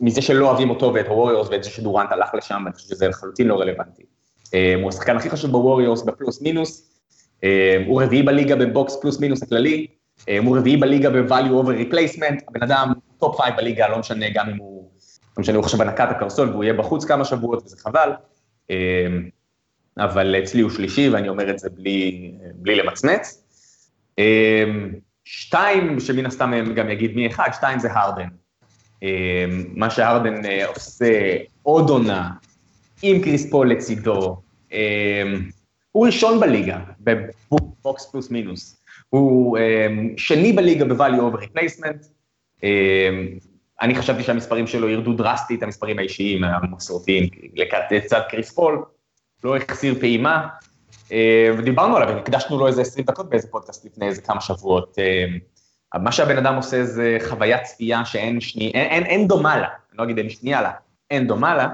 [0.00, 3.46] מזה שלא אוהבים אותו ואת הווריורס ואת זה שדורנט הלך לשם, אני חושב שזה לחלוטין
[3.46, 4.02] לא רלוונטי.
[4.54, 7.00] אה, הוא השחקן הכי חשוב בווריורס בפלוס מינוס,
[7.44, 9.86] אה, הוא רביעי בליגה ב box plus minus הכללי,
[10.28, 14.48] אה, הוא רביעי בליגה ב-value over replacement, הבן אדם top five בליגה, לא משנה גם
[14.48, 14.90] אם הוא,
[15.36, 18.10] לא משנה, הוא עכשיו נקע את הקרסול והוא יהיה בחוץ כמה שבועות וזה חבל.
[19.98, 23.44] אבל אצלי הוא שלישי, ואני אומר את זה בלי, בלי למצמץ.
[25.24, 28.28] שתיים, שמן הסתם גם יגיד מי אחד, שתיים זה הרדן.
[29.74, 30.42] מה שהרדן
[30.74, 32.30] עושה העונה,
[33.02, 34.40] עם קריס פול לצידו,
[35.92, 38.84] הוא ראשון בליגה, ב box plus minus.
[39.08, 39.58] הוא
[40.16, 42.06] שני בליגה ב-value over replacement.
[43.82, 47.28] אני חשבתי שהמספרים שלו ירדו דרסטית, המספרים האישיים, המסורתיים,
[47.90, 48.84] לצד קריס פול,
[49.44, 50.48] לא החסיר פעימה,
[51.58, 54.98] ודיברנו עליו, הקדשנו לו איזה 20 דקות באיזה פודקאסט לפני איזה כמה שבועות.
[55.94, 59.98] מה שהבן אדם עושה זה חוויית צפייה שאין שני, אין, אין, אין דומה לה, אני
[59.98, 60.70] לא אגיד אין שנייה לה,
[61.10, 61.68] אין דומה לה.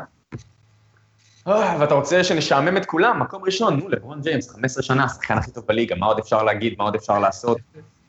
[1.47, 5.65] ואתה רוצה שנשעמם את כולם, מקום ראשון, נו, לברון ג'יימס, 15 שנה, השחקן הכי טוב
[5.67, 7.59] בליגה, מה עוד אפשר להגיד, מה עוד אפשר לעשות?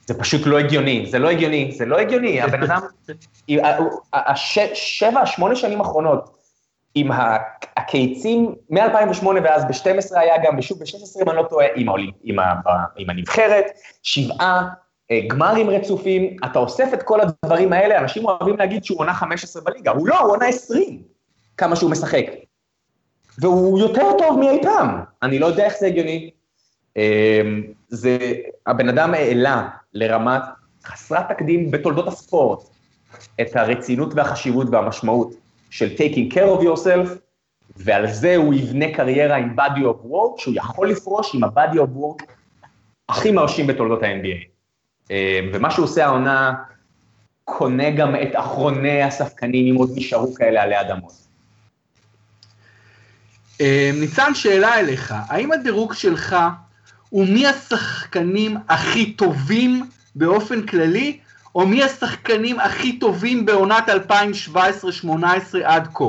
[0.06, 2.82] זה פשוט לא הגיוני, זה לא הגיוני, זה לא הגיוני, הבן אדם,
[4.14, 6.38] השבע, שמונה שנים האחרונות,
[6.96, 7.10] עם
[7.76, 12.36] הקיצים מ-2008 ואז ב-12 היה גם, ושוב ב-16 אם אני לא טועה, עם, העולים, עם,
[12.98, 13.66] עם הנבחרת,
[14.04, 14.70] שבעה
[15.28, 19.92] גמרים רצופים, אתה אוסף את כל הדברים האלה, אנשים אוהבים להגיד שהוא עונה 15 בליגה,
[19.92, 21.02] הוא לא, הוא עונה 20,
[21.58, 22.26] כמה שהוא משחק.
[23.38, 24.90] והוא יותר טוב מאי פעם,
[25.24, 26.30] אני לא יודע איך זה הגיוני.
[26.98, 27.42] אה,
[27.90, 28.18] זה,
[28.68, 30.42] הבן אדם העלה לרמת
[30.86, 32.60] חסרת תקדים בתולדות הספורט
[33.42, 35.36] את הרצינות והחשיבות והמשמעות
[35.70, 37.10] של taking care of yourself,
[37.78, 41.98] ועל זה הוא יבנה קריירה עם body of work, שהוא יכול לפרוש עם ה-body of
[41.98, 42.26] work
[43.10, 44.55] הכי מרשים בתולדות ה-NBA.
[45.12, 46.54] אה, ומה שהוא עושה העונה,
[47.44, 51.14] קונה גם את אחרוני הספקנים, אם עוד נשארו כאלה עלי אדמות.
[53.62, 56.36] אה, ניצן, שאלה אליך, האם הדירוג שלך
[57.10, 61.20] הוא מי השחקנים הכי טובים באופן כללי,
[61.56, 64.58] או מי השחקנים הכי טובים בעונת 2017-2018
[65.64, 66.04] עד כה?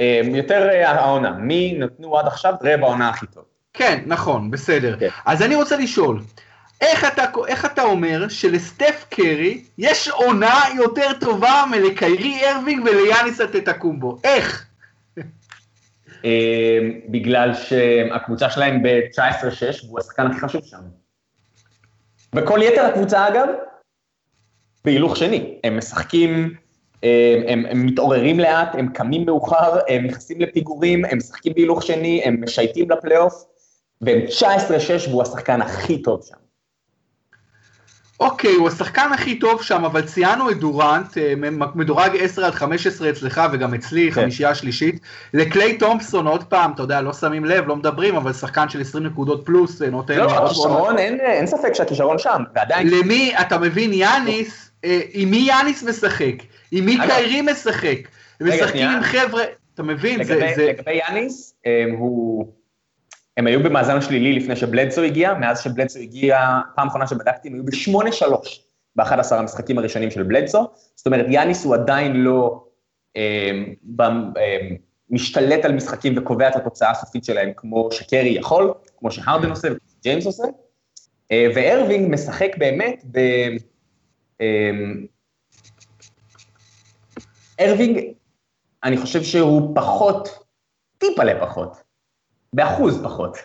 [0.00, 3.44] אה, יותר העונה, מי נתנו עד עכשיו רבע העונה הכי טוב.
[3.72, 4.96] כן, נכון, בסדר.
[5.00, 5.08] כן.
[5.26, 6.20] אז אני רוצה לשאול,
[6.80, 14.18] איך אתה, איך אתה אומר שלסטף קרי יש עונה יותר טובה מלקיירי ארווינג וליאניס אטטקומבו?
[14.24, 14.66] איך?
[16.24, 20.80] אה, בגלל שהקבוצה שלהם ב-19-6 והוא השחקן הכי חשוב שם.
[22.34, 23.48] וכל יתר הקבוצה אגב,
[24.84, 26.54] בהילוך שני, הם משחקים,
[27.02, 27.10] הם,
[27.48, 32.44] הם, הם מתעוררים לאט, הם קמים מאוחר, הם נכנסים לפיגורים, הם משחקים בהילוך שני, הם
[32.44, 33.44] משייטים לפלייאוף,
[34.00, 36.47] והם 19-6 והוא השחקן הכי טוב שם.
[38.20, 41.34] אוקיי, הוא השחקן הכי טוב שם, אבל ציינו את דורנט, אה,
[41.74, 44.20] מדורג 10 עד 15 אצלך וגם אצלי, כן.
[44.20, 45.00] חמישייה שלישית.
[45.34, 49.06] לקליי תומפסון, עוד פעם, אתה יודע, לא שמים לב, לא מדברים, אבל שחקן של 20
[49.06, 50.16] נקודות פלוס, אה, נותן...
[50.16, 52.90] לא, הכישרון, אין, אין ספק שהכישרון שם, ועדיין...
[52.90, 56.34] למי, אתה מבין, יאניס, אה, עם מי יאניס משחק?
[56.72, 57.98] עם מי קיירי משחק?
[58.40, 59.42] משחקים עם חבר'ה,
[59.74, 60.20] אתה מבין?
[60.20, 61.54] לגבי יאניס,
[61.98, 62.57] הוא...
[63.38, 66.38] הם היו במאזן שלילי לפני שבלדסו הגיע, מאז שבלדסו הגיע,
[66.74, 68.48] פעם אחרונה שבדקתי, הם היו ב-8-3
[68.96, 72.64] ב-11 המשחקים הראשונים של בלדסו, זאת אומרת, יאניס הוא עדיין לא
[73.16, 73.50] אה,
[74.00, 74.68] אה,
[75.10, 79.68] משתלט על משחקים וקובע את התוצאה הסופית שלהם כמו שקרי יכול, כמו שהרדן עושה
[80.00, 80.44] וג'יימס עושה,
[81.32, 83.18] אה, וארווינג משחק באמת ב...
[84.40, 84.70] אה,
[87.60, 88.00] אירווינג,
[88.84, 90.28] אני חושב שהוא פחות,
[90.98, 91.87] טיפה לפחות,
[92.52, 93.38] באחוז פחות.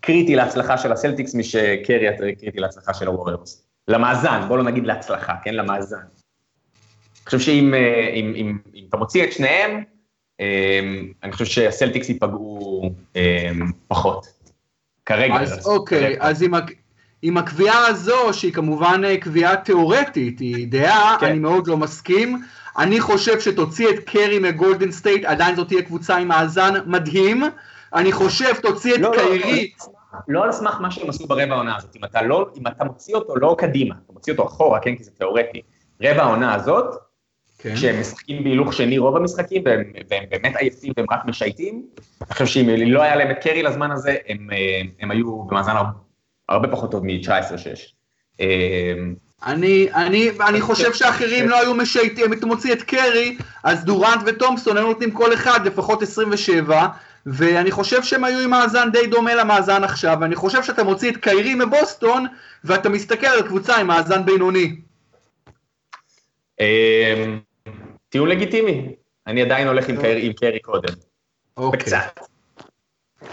[0.00, 3.66] קריטי להצלחה של הסלטיקס משקרי קריטי להצלחה של הווריורס.
[3.88, 5.54] למאזן, בוא לא נגיד להצלחה, כן?
[5.54, 5.96] למאזן.
[5.96, 9.82] אני חושב שאם אה, אם, אם, אם אתה מוציא את שניהם,
[10.40, 10.80] אה,
[11.22, 13.50] אני חושב שהסלטיקס ייפגעו אה,
[13.88, 14.26] פחות.
[15.06, 15.34] כרגע.
[15.34, 16.24] אז אוקיי, כרגע.
[16.28, 16.54] אז עם,
[17.22, 21.26] עם הקביעה הזו, שהיא כמובן קביעה תיאורטית, היא דעה, כן.
[21.26, 22.42] אני מאוד לא מסכים.
[22.78, 27.42] אני חושב שתוציא את קרי מגולדן סטייט, עדיין זאת תהיה קבוצה עם מאזן מדהים.
[27.94, 29.70] אני חושב, תוציא את לא, לא קיירי.
[29.78, 29.94] לא,
[30.28, 33.14] לא על סמך מה שהם עשו ברבע העונה הזאת, אם אתה, לא, אם אתה מוציא
[33.14, 35.62] אותו לא קדימה, אתה מוציא אותו אחורה, כן, כי זה תיאורטי.
[36.02, 36.94] רבע העונה הזאת,
[37.58, 37.74] כן.
[37.74, 41.86] כשהם משחקים בהילוך שני רוב המשחקים, והם, והם באמת עייפים והם רק משייטים,
[42.20, 45.76] אני חושב שאם לא היה להם את קרי לזמן הזה, הם, אה, הם היו במאזן
[45.76, 45.90] הרבה,
[46.48, 47.96] הרבה פחות טוב מ-19-6.
[49.46, 54.22] אני, אני, אני חושב שאחרים לא היו משייטים, אם אתה מוציא את קרי, אז דורנט
[54.26, 56.88] ותומפסון היו נותנים כל אחד לפחות 27,
[57.26, 61.16] ואני חושב שהם היו עם מאזן די דומה למאזן עכשיו, ואני חושב שאתה מוציא את
[61.16, 62.26] קיירי מבוסטון,
[62.64, 64.76] ואתה מסתכל על קבוצה עם מאזן בינוני.
[66.60, 67.40] אמ,
[68.08, 68.92] טיעון לגיטימי,
[69.26, 70.94] אני עדיין הולך עם קיירי קודם.
[71.56, 71.80] אוקיי.
[71.80, 72.35] קצת.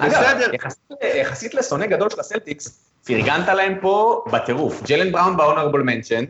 [0.02, 0.52] בסדר.
[1.04, 4.84] יחסית לשונא גדול של הסלטיקס, פרגנת להם פה בטירוף.
[4.84, 6.24] ג'לן בראון בהונרבול מנשן,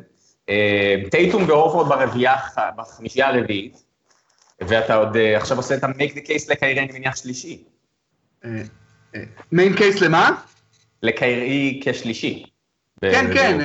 [1.12, 2.36] טייטום ואורפורד ברביעייה,
[2.78, 3.84] בחמישייה הרביעית,
[4.62, 7.64] ואתה עוד אה, עכשיו עושה את ה-make the case לקיירי, אני מניח, שלישי.
[8.46, 8.50] אה,
[9.52, 10.42] מיין קייס למה?
[11.04, 12.46] לקיירי כשלישי.
[13.02, 13.58] כן, כן.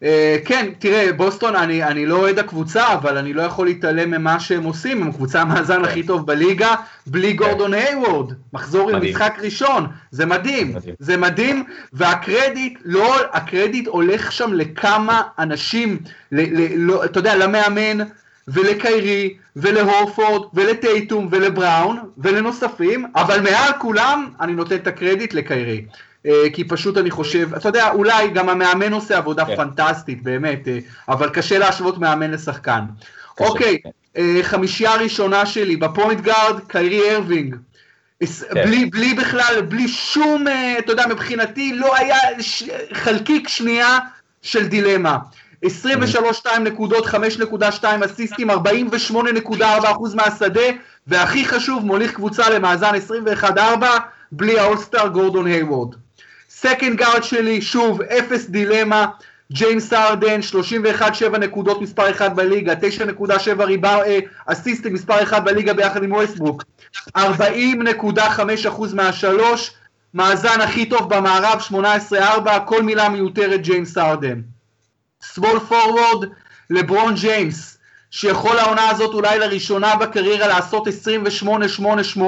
[0.00, 0.06] כן.
[0.06, 4.40] Uh, כן, תראה, בוסטון, אני, אני לא אוהד הקבוצה, אבל אני לא יכול להתעלם ממה
[4.40, 6.74] שהם עושים, הם הקבוצה המאזן הכי טוב בליגה,
[7.06, 13.86] בלי גורדון היוורד, מחזור עם משחק ראשון, זה מדהים, מדהים, זה מדהים, והקרדיט, לא, הקרדיט
[13.88, 15.98] הולך שם לכמה אנשים,
[16.32, 17.98] ל, ל, לא, אתה יודע, למאמן,
[18.48, 25.84] ולקיירי, ולהורפורד, ולטייטום, ולבראון, ולנוספים, אבל מעל כולם, אני נותן את הקרדיט לקיירי.
[26.26, 29.56] אה, כי פשוט אני חושב, אתה יודע, אולי גם המאמן עושה עבודה כן.
[29.56, 32.80] פנטסטית, באמת, אה, אבל קשה להשוות מאמן לשחקן.
[33.36, 33.90] קשה, אוקיי, כן.
[34.16, 37.56] אה, חמישייה ראשונה שלי, ב point guard, קיירי אירווינג.
[38.54, 38.64] כן.
[38.64, 40.44] בלי, בלי בכלל, בלי שום,
[40.78, 42.64] אתה יודע, מבחינתי לא היה ש...
[42.92, 43.98] חלקיק שנייה
[44.42, 45.18] של דילמה.
[45.66, 48.54] 23.2 נקודות, 5.2 אסיסטים, 48.4%
[50.14, 50.60] מהשדה,
[51.06, 52.92] והכי חשוב, מוליך קבוצה למאזן
[53.42, 53.50] 21-4,
[54.32, 55.94] בלי האולסטאר גורדון היוורד.
[56.62, 59.06] second guard שלי, שוב, אפס דילמה,
[59.52, 60.40] ג'יימס הארדן,
[61.00, 64.02] 31-7 נקודות מספר 1 בליגה, 9.7 ריבר,
[64.46, 66.64] אסיסטים מספר 1 בליגה ביחד עם ווסטברוק,
[67.18, 67.22] 40.5%
[68.94, 69.70] מהשלוש,
[70.14, 71.60] מאזן הכי טוב במערב,
[72.12, 72.14] 18-4,
[72.66, 74.40] כל מילה מיותרת ג'יימס הארדן.
[75.22, 76.28] small forward,
[76.70, 77.78] לברון ג'יימס,
[78.10, 80.88] שיכול העונה הזאת אולי לראשונה בקריירה לעשות
[82.16, 82.20] 28-8-8,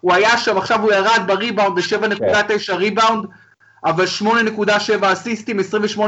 [0.00, 3.26] הוא היה שם, עכשיו הוא ירד בריבאונד ב-7.9 ריבאונד,
[3.84, 6.00] אבל 8.7 אסיסטים, 28.3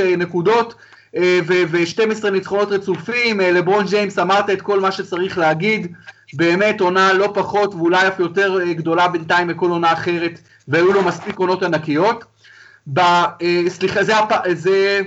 [0.00, 0.74] אה, נקודות
[1.16, 5.92] אה, ו-12 ניצחונות רצופים, אה, לברון ג'יימס אמרת את כל מה שצריך להגיד,
[6.32, 11.38] באמת עונה לא פחות ואולי אף יותר גדולה בינתיים מכל עונה אחרת, והיו לו מספיק
[11.38, 12.24] עונות ענקיות.
[12.92, 13.00] ב,
[13.68, 14.14] סליחה, זה,
[14.52, 15.00] זה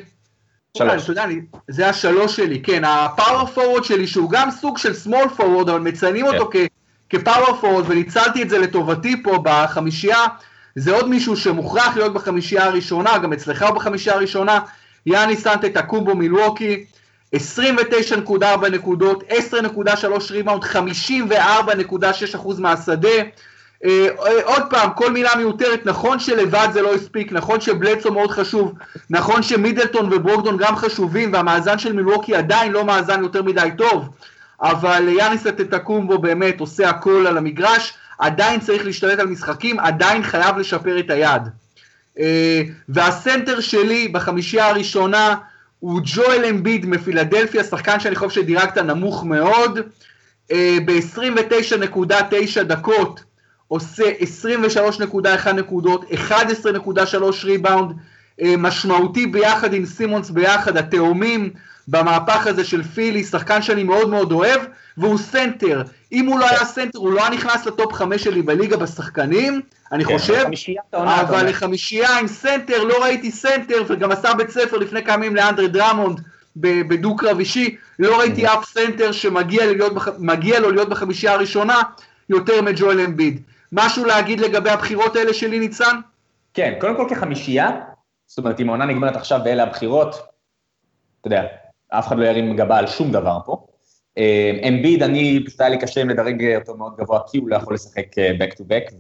[0.78, 1.09] שלוש.
[1.09, 1.26] יודע,
[1.67, 5.80] זה השלוש שלי, כן, ה power forward שלי שהוא גם סוג של small forward, אבל
[5.80, 6.65] מציינים אותו כן.
[7.09, 10.26] כפאוור פורוורד וניצלתי את זה לטובתי פה בחמישייה,
[10.76, 14.59] זה עוד מישהו שמוכרח להיות בחמישייה הראשונה, גם אצלך הוא בחמישייה הראשונה,
[15.05, 16.86] יאני סנטה תקומבו מילווקי,
[17.36, 23.09] 29.4 נקודות, 10.3 ריבאונד, 54.6% מהשדה.
[23.86, 24.07] אה,
[24.43, 28.73] עוד פעם, כל מילה מיותרת, נכון שלבד זה לא הספיק, נכון שבלדסו מאוד חשוב,
[29.09, 34.09] נכון שמידלטון וברוקדון גם חשובים, והמאזן של מילווקי עדיין לא מאזן יותר מדי טוב,
[34.61, 40.57] אבל יאניס אטטקומבו באמת עושה הכל על המגרש, עדיין צריך להשתלט על משחקים, עדיין חייב
[40.57, 41.41] לשפר את היד.
[42.20, 45.36] אה, והסנטר שלי בחמישייה הראשונה
[45.80, 49.80] הוא ג'ואל אמביד מפילדלפיה, שחקן שאני חושב שדירגת נמוך מאוד,
[50.51, 53.24] אה, ב-29.9 דקות
[53.68, 57.95] עושה 23.1 נקודות, 11.3 ריבאונד,
[58.41, 61.49] אה, משמעותי ביחד עם סימונס ביחד, התאומים
[61.88, 64.61] במהפך הזה של פילי, שחקן שאני מאוד מאוד אוהב,
[64.97, 65.82] והוא סנטר.
[66.16, 69.61] אם הוא לא היה סנטר, הוא לא היה נכנס ל top חמש שלי בליגה בשחקנים,
[69.91, 70.43] אני כן, חושב,
[70.93, 75.68] אבל לחמישייה עם סנטר, לא ראיתי סנטר, וגם עשה בית ספר לפני כמה ימים לאנדרי
[75.68, 76.22] דרמונד
[76.55, 81.82] בדו-קרב אישי, לא ראיתי אף סנטר שמגיע לו להיות בחמישייה הראשונה
[82.30, 83.41] יותר מג'ואל אמביד.
[83.72, 85.99] משהו להגיד לגבי הבחירות האלה שלי, ניצן?
[86.53, 87.70] כן, קודם כל כחמישייה,
[88.26, 90.16] זאת אומרת, אם העונה נגמרת עכשיו ואלה הבחירות,
[91.22, 91.43] אתה יודע,
[91.89, 93.66] אף אחד לא ירים גבה על שום דבר פה.
[94.68, 98.05] אמביד, אני, פשוט היה לי קשה לדרג אותו מאוד גבוה, כי הוא לא יכול לשחק
[98.39, 98.93] back to back,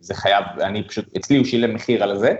[0.00, 2.34] וזה חייב, אני פשוט, אצלי הוא שילם מחיר על זה.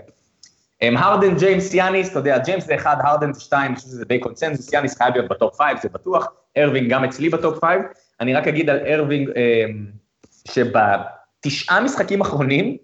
[0.81, 4.19] הרדן, ג'יימס, יאניס, אתה יודע, ג'יימס זה אחד, הרדן זה שתיים, אני חושב שזה די
[4.19, 7.81] קונצנזוס, יאניס חייב להיות ב top five, זה בטוח, ארווינג גם אצלי ב top five.
[8.19, 9.29] אני רק אגיד על ארווינג,
[10.47, 12.77] שבתשעה משחקים אחרונים,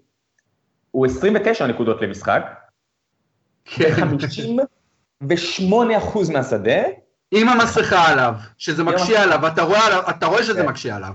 [0.92, 2.44] הוא 29 נקודות למשחק,
[3.66, 3.92] כן.
[3.92, 6.82] 58 אחוז מהשדה,
[7.32, 10.70] עם המסכה עליו, שזה מקשה עליו, אתה רואה, אתה רואה שזה כן.
[10.70, 11.14] מקשה עליו.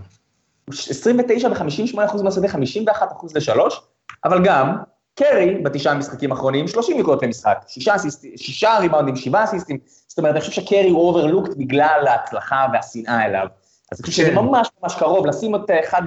[0.70, 3.80] 29 ו-58 אחוז מהשדה, 51 אחוז לשלוש,
[4.24, 4.76] אבל גם,
[5.14, 7.64] קרי בתשעה המשחקים האחרונים, 30 נקודות למשחק,
[8.36, 13.46] שישה, ריבאונדים, שבעה אסיסטים, זאת אומרת, אני חושב שקרי הוא overlooked בגלל ההצלחה והשנאה אליו.
[13.92, 14.34] אז אני חושב שזה כן.
[14.34, 16.02] ממש ממש קרוב, לשים את אחד,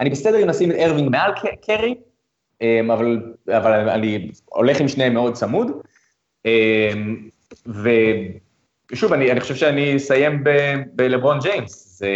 [0.00, 1.32] אני בסדר אם לשים את ארווינג מעל
[1.66, 1.94] קרי,
[2.60, 5.70] אמ, אבל, אבל אני הולך עם שניהם מאוד צמוד.
[6.44, 7.28] אמ,
[7.66, 7.90] ו...
[8.92, 10.44] שוב, אני, אני חושב שאני אסיים
[10.94, 11.98] בלברון ג'יימס.
[11.98, 12.08] זה...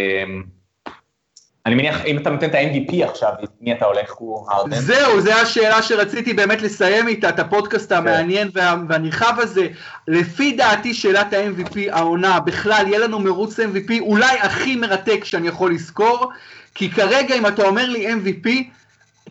[1.65, 4.13] אני מניח, אם אתה נותן את ה-MVP עכשיו, מי אתה הולך?
[4.13, 4.79] הוא הרדן?
[4.79, 9.67] זהו, זו השאלה שרציתי באמת לסיים איתה, את הפודקאסט המעניין וה, והנרחב הזה.
[10.07, 15.73] לפי דעתי, שאלת ה-MVP העונה, בכלל, יהיה לנו מרוץ MVP אולי הכי מרתק שאני יכול
[15.73, 16.31] לזכור,
[16.75, 18.49] כי כרגע, אם אתה אומר לי MVP,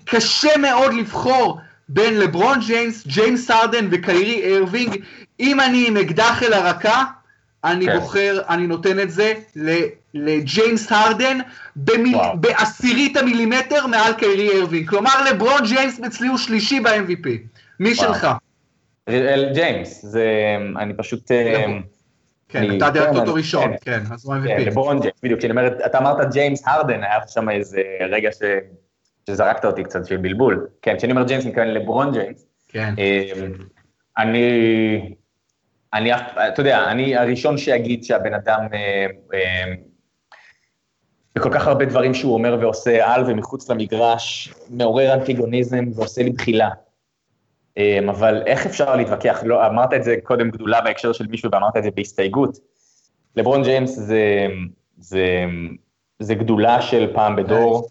[0.04, 1.58] קשה מאוד לבחור
[1.88, 4.96] בין לברון ג'יימס, ג'יימס הרדן וקיירי ארווינג.
[5.40, 7.04] אם אני עם אקדח אל הרקה,
[7.64, 7.98] אני כן.
[7.98, 9.32] בוחר, אני נותן את זה
[10.14, 11.38] לג'יימס הרדן
[11.76, 12.16] במיל...
[12.40, 14.88] בעשירית המילימטר מעל קיירי ארווינג.
[14.88, 17.28] כלומר, לברון ג'יימס אצלי הוא שלישי ב-MVP.
[17.80, 18.14] מי וואו.
[18.14, 18.28] שלך?
[19.54, 21.30] ג'יימס, זה, אני פשוט...
[21.30, 21.66] אה,
[22.48, 24.48] כן, אתה דירגת אותו ראשון, כן, אז הוא MVP.
[24.48, 25.40] כן, לברון ג'יימס, בדיוק,
[25.86, 28.30] אתה אמרת ג'יימס הרדן, היה שם איזה רגע
[29.28, 30.66] שזרקת אותי קצת של בלבול.
[30.82, 32.46] כן, כשאני אומר ג'יימס, אני מתכוון לברון ג'יימס.
[32.68, 32.94] כן.
[32.98, 33.32] אה,
[34.18, 35.14] אני,
[35.94, 39.74] אני, אתה יודע, אני הראשון שיגיד שהבן אדם, אה, אה,
[41.34, 46.70] בכל כך הרבה דברים שהוא אומר ועושה על ומחוץ למגרש, מעורר אנטיגוניזם ועושה לי בחילה.
[48.08, 49.42] אבל איך אפשר להתווכח?
[49.44, 52.58] לא, אמרת את זה קודם גדולה בהקשר של מישהו ואמרת את זה בהסתייגות.
[53.36, 54.46] לברון ג'יימס זה,
[54.98, 55.44] זה,
[56.18, 57.88] זה גדולה של פעם בדור.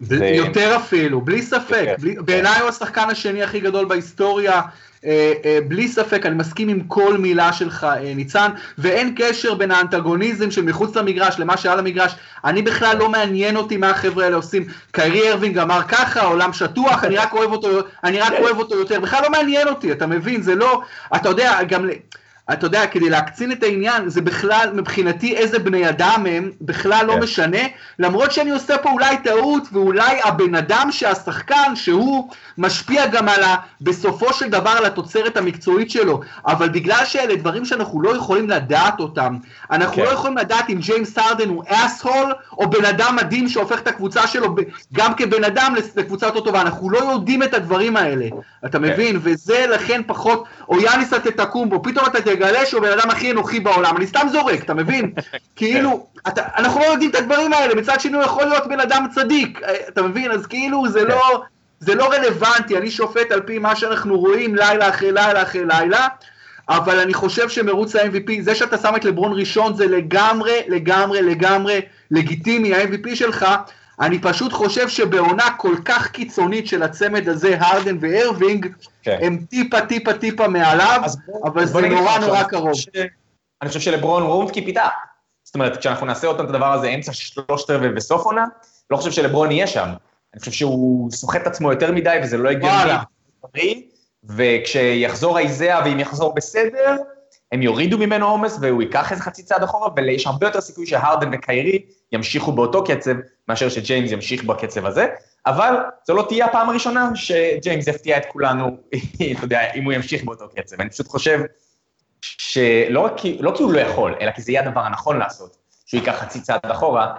[0.00, 0.26] זה...
[0.26, 1.86] יותר אפילו, בלי ספק.
[1.98, 2.14] בלי...
[2.14, 4.60] בעיניי הוא השחקן השני הכי גדול בהיסטוריה.
[5.04, 9.70] אה, אה, בלי ספק, אני מסכים עם כל מילה שלך, אה, ניצן, ואין קשר בין
[9.70, 12.14] האנטגוניזם של מחוץ למגרש למה שעל המגרש.
[12.44, 14.64] אני בכלל לא מעניין אותי מה החבר'ה האלה עושים.
[14.92, 17.68] קיירי ארווינג אמר ככה, העולם שטוח, אני רק אוהב אותו,
[18.04, 19.00] אני רק אוהב אותו יותר.
[19.00, 20.42] בכלל לא מעניין אותי, אתה מבין?
[20.42, 20.82] זה לא,
[21.16, 21.88] אתה יודע, גם...
[22.52, 27.12] אתה יודע, כדי להקצין את העניין, זה בכלל, מבחינתי איזה בני אדם הם, בכלל לא
[27.12, 27.20] כן.
[27.20, 27.58] משנה,
[27.98, 32.28] למרות שאני עושה פה אולי טעות, ואולי הבן אדם שהשחקן, שהוא
[32.58, 33.56] משפיע גם על ה...
[33.80, 39.00] בסופו של דבר על התוצרת המקצועית שלו, אבל בגלל שאלה דברים שאנחנו לא יכולים לדעת
[39.00, 39.36] אותם,
[39.70, 40.02] אנחנו כן.
[40.02, 44.26] לא יכולים לדעת אם ג'יימס הרדן הוא אסהול, או בן אדם מדהים שהופך את הקבוצה
[44.26, 44.54] שלו
[44.92, 48.26] גם כבן אדם לקבוצה יותר טובה, אנחנו לא יודעים את הדברים האלה,
[48.66, 48.84] אתה כן.
[48.84, 49.18] מבין?
[49.22, 53.30] וזה לכן פחות, או יאניס אתה תקום בו, פתאום אתה תגלה שהוא הבן אדם הכי
[53.30, 55.12] אנוכי בעולם, אני סתם זורק, אתה מבין?
[55.56, 59.06] כאילו, אתה, אנחנו לא יודעים את הדברים האלה, מצד שני הוא יכול להיות בן אדם
[59.14, 60.30] צדיק, אה, אתה מבין?
[60.30, 61.42] אז כאילו זה לא,
[61.80, 66.08] זה לא רלוונטי, אני שופט על פי מה שאנחנו רואים לילה אחרי לילה אחרי לילה,
[66.68, 71.80] אבל אני חושב שמרוץ ה-MVP, זה שאתה שם את לברון ראשון זה לגמרי, לגמרי, לגמרי
[72.10, 73.46] לגיטימי, ה-MVP שלך,
[74.00, 78.66] אני פשוט חושב שבעונה כל כך קיצונית של הצמד הזה, הרדן וארווינג,
[79.02, 79.18] כן.
[79.22, 81.00] הם טיפה טיפה טיפה מעליו,
[81.44, 82.74] אבל זה נורא נורא קרוב.
[82.74, 82.88] ש...
[83.62, 84.88] אני חושב שלברון רומקי פיתה.
[85.44, 88.44] זאת אומרת, כשאנחנו נעשה אותם את הדבר הזה אמצע שלושת רבעי וסוף עונה,
[88.90, 89.88] לא חושב שלברון יהיה שם.
[90.34, 93.86] אני חושב שהוא סוחט את עצמו יותר מדי, וזה לא הגיוני.
[94.24, 96.96] וכשיחזור האיזאה, ואם יחזור בסדר,
[97.52, 101.30] הם יורידו ממנו עומס והוא ייקח איזה חצי צעד אחורה, ויש הרבה יותר סיכוי שהרדן
[101.32, 101.82] וקיירי
[102.12, 103.14] ימשיכו באותו קצב,
[103.48, 105.06] מאשר שג'יימס ימשיך בקצב הזה,
[105.46, 105.74] אבל
[106.06, 108.76] זו לא תהיה הפעם הראשונה שג'יימס יפתיע את כולנו,
[109.36, 110.80] אתה יודע, אם הוא ימשיך באותו קצב.
[110.80, 111.40] אני פשוט חושב
[112.22, 115.56] שלא רק כי, לא כי הוא לא יכול, אלא כי זה יהיה הדבר הנכון לעשות,
[115.86, 117.14] שהוא ייקח חצי צעד אחורה,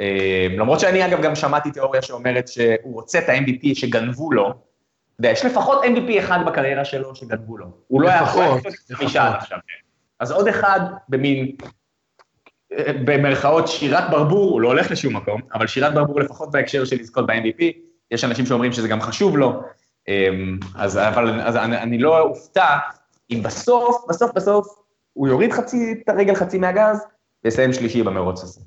[0.00, 4.54] אה, למרות שאני אגב גם שמעתי תיאוריה שאומרת שהוא רוצה את ה-MVP שגנבו לו,
[5.18, 7.66] יודע, יש לפחות MVP אחד בקריירה שלו שגנבו לו.
[7.86, 8.44] הוא לא יכול
[8.92, 9.58] חמישה עכשיו.
[10.20, 11.56] אז עוד אחד במין,
[13.04, 17.26] במרכאות שירת ברבור, הוא לא הולך לשום מקום, אבל שירת ברבור לפחות בהקשר של לזכות
[17.26, 17.62] ב-MVP,
[18.10, 19.62] יש אנשים שאומרים שזה גם חשוב לו,
[20.08, 22.76] אמ, אז, אבל, אז אני, אני לא אופתע
[23.30, 24.66] אם בסוף, בסוף, בסוף,
[25.12, 26.98] הוא יוריד חצי, את הרגל חצי מהגז,
[27.44, 28.60] ויסיים שלישי במרוץ הזה.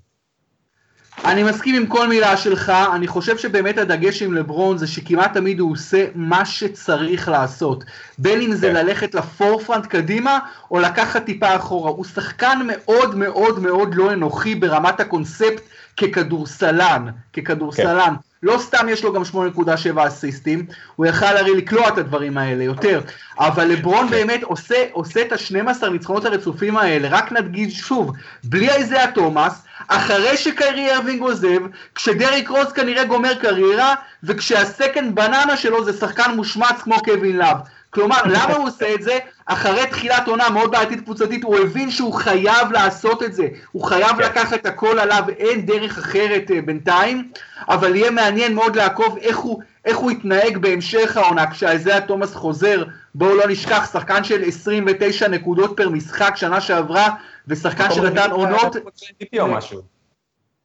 [1.26, 5.60] אני מסכים עם כל מילה שלך, אני חושב שבאמת הדגש עם לברון זה שכמעט תמיד
[5.60, 7.84] הוא עושה מה שצריך לעשות.
[8.18, 8.74] בין אם זה כן.
[8.74, 10.40] ללכת לפורפרנט קדימה,
[10.72, 11.92] או לקחת טיפה אחורה.
[11.92, 15.62] הוא שחקן מאוד מאוד מאוד לא אנוכי ברמת הקונספט
[15.98, 18.14] ככדורסלן, ככדורסלן.
[18.16, 18.29] כן.
[18.44, 20.66] לא סתם יש לו גם 8.7 אסיסטים,
[20.96, 23.02] הוא יכל הרי לקלוע את הדברים האלה יותר,
[23.40, 24.12] אבל לברון כן.
[24.12, 28.12] באמת עושה, עושה את ה-12 ניצחונות הרצופים האלה, רק נדגיש שוב,
[28.44, 31.60] בלי איזיה תומאס, אחרי שקיירי ארווינג עוזב,
[31.96, 37.58] כשדריק רוז כנראה גומר קריירה, וכשהסקנד בננה שלו זה שחקן מושמץ כמו קווין לאב.
[37.90, 39.18] כלומר, למה הוא עושה את זה?
[39.46, 43.48] אחרי תחילת עונה מאוד בעייתית קבוצתית, הוא הבין שהוא חייב לעשות את זה.
[43.72, 44.24] הוא חייב כן.
[44.24, 47.32] לקחת הכל עליו, אין דרך אחרת uh, בינתיים,
[47.70, 52.84] אבל יהיה מעניין מאוד לעקוב איך הוא, איך הוא יתנהג בהמשך העונה, כשאיזיה תומאס חוזר,
[53.16, 57.10] בואו לא נשכח, שחקן של 29 נקודות פר משחק שנה שעברה,
[57.48, 58.76] ושחקן שנתן עונות...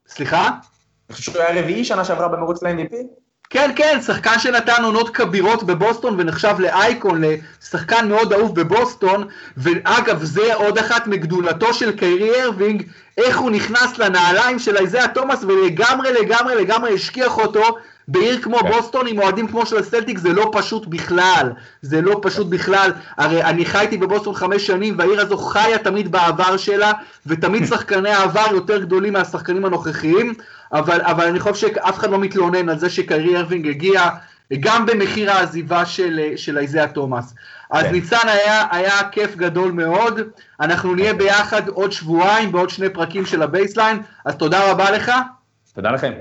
[0.08, 0.48] סליחה?
[1.08, 3.23] אני חושב שהוא היה רביעי שנה שעברה במרוץ ל-MVP?
[3.54, 7.22] כן, כן, שחקן שנתן עונות כבירות בבוסטון ונחשב לאייקון,
[7.62, 9.26] לשחקן מאוד אהוב בבוסטון,
[9.56, 12.82] ואגב, זה עוד אחת מגדולתו של קיירי ארווינג,
[13.18, 17.76] איך הוא נכנס לנעליים של איזאה תומאס ולגמרי לגמרי לגמרי השכיח אותו
[18.08, 18.70] בעיר כמו כן.
[18.70, 21.52] בוסטון עם אוהדים כמו של הסלטיק זה לא פשוט בכלל,
[21.82, 26.56] זה לא פשוט בכלל, הרי אני חייתי בבוסטון חמש שנים והעיר הזו חיה תמיד בעבר
[26.56, 26.92] שלה
[27.26, 30.34] ותמיד שחקני העבר יותר גדולים מהשחקנים הנוכחיים,
[30.72, 34.08] אבל, אבל אני חושב שאף אחד לא מתלונן על זה שקיירי ארווינג הגיע
[34.60, 37.34] גם במחיר העזיבה של, של איזאה תומאס.
[37.70, 37.92] אז כן.
[37.92, 40.20] ניצן היה, היה כיף גדול מאוד,
[40.60, 45.12] אנחנו נהיה ביחד עוד שבועיים בעוד שני פרקים של הבייסליין, אז תודה רבה לך.
[45.74, 46.12] תודה לכם.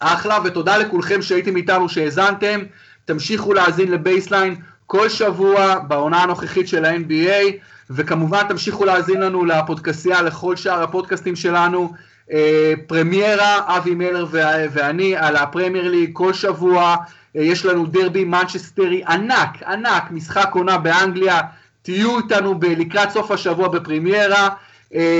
[0.00, 2.60] אחלה, ותודה לכולכם שהייתם איתנו, שהאזנתם.
[3.04, 7.52] תמשיכו להאזין לבייסליין כל שבוע בעונה הנוכחית של ה-NBA,
[7.90, 11.92] וכמובן תמשיכו להאזין לנו לפודקסייה, לכל שאר הפודקאסטים שלנו.
[12.32, 14.26] אה, פרמיירה, אבי מלר
[14.72, 16.96] ואני על הפרמייר ליג כל שבוע,
[17.36, 21.40] אה, יש לנו דרבי מנצ'סטרי ענק, ענק, משחק עונה באנגליה,
[21.82, 24.48] תהיו איתנו לקראת סוף השבוע בפרמיירה,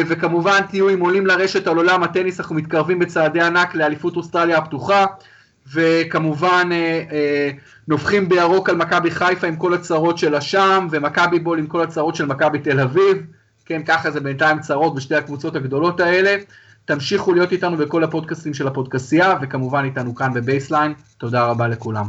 [0.08, 5.06] וכמובן תהיו עם עולים לרשת על עולם הטניס, אנחנו מתקרבים בצעדי ענק לאליפות אוסטרליה הפתוחה,
[5.72, 6.68] וכמובן
[7.88, 12.14] נובחים בירוק על מכבי חיפה עם כל הצרות שלה שם, ומכבי בול עם כל הצרות
[12.14, 13.26] של מכבי תל אביב,
[13.66, 16.36] כן, ככה זה בינתיים צרות בשתי הקבוצות הגדולות האלה.
[16.84, 20.94] תמשיכו להיות איתנו בכל הפודקאסטים של הפודקסייה, וכמובן איתנו כאן בבייסליין.
[21.18, 22.06] תודה רבה לכולם.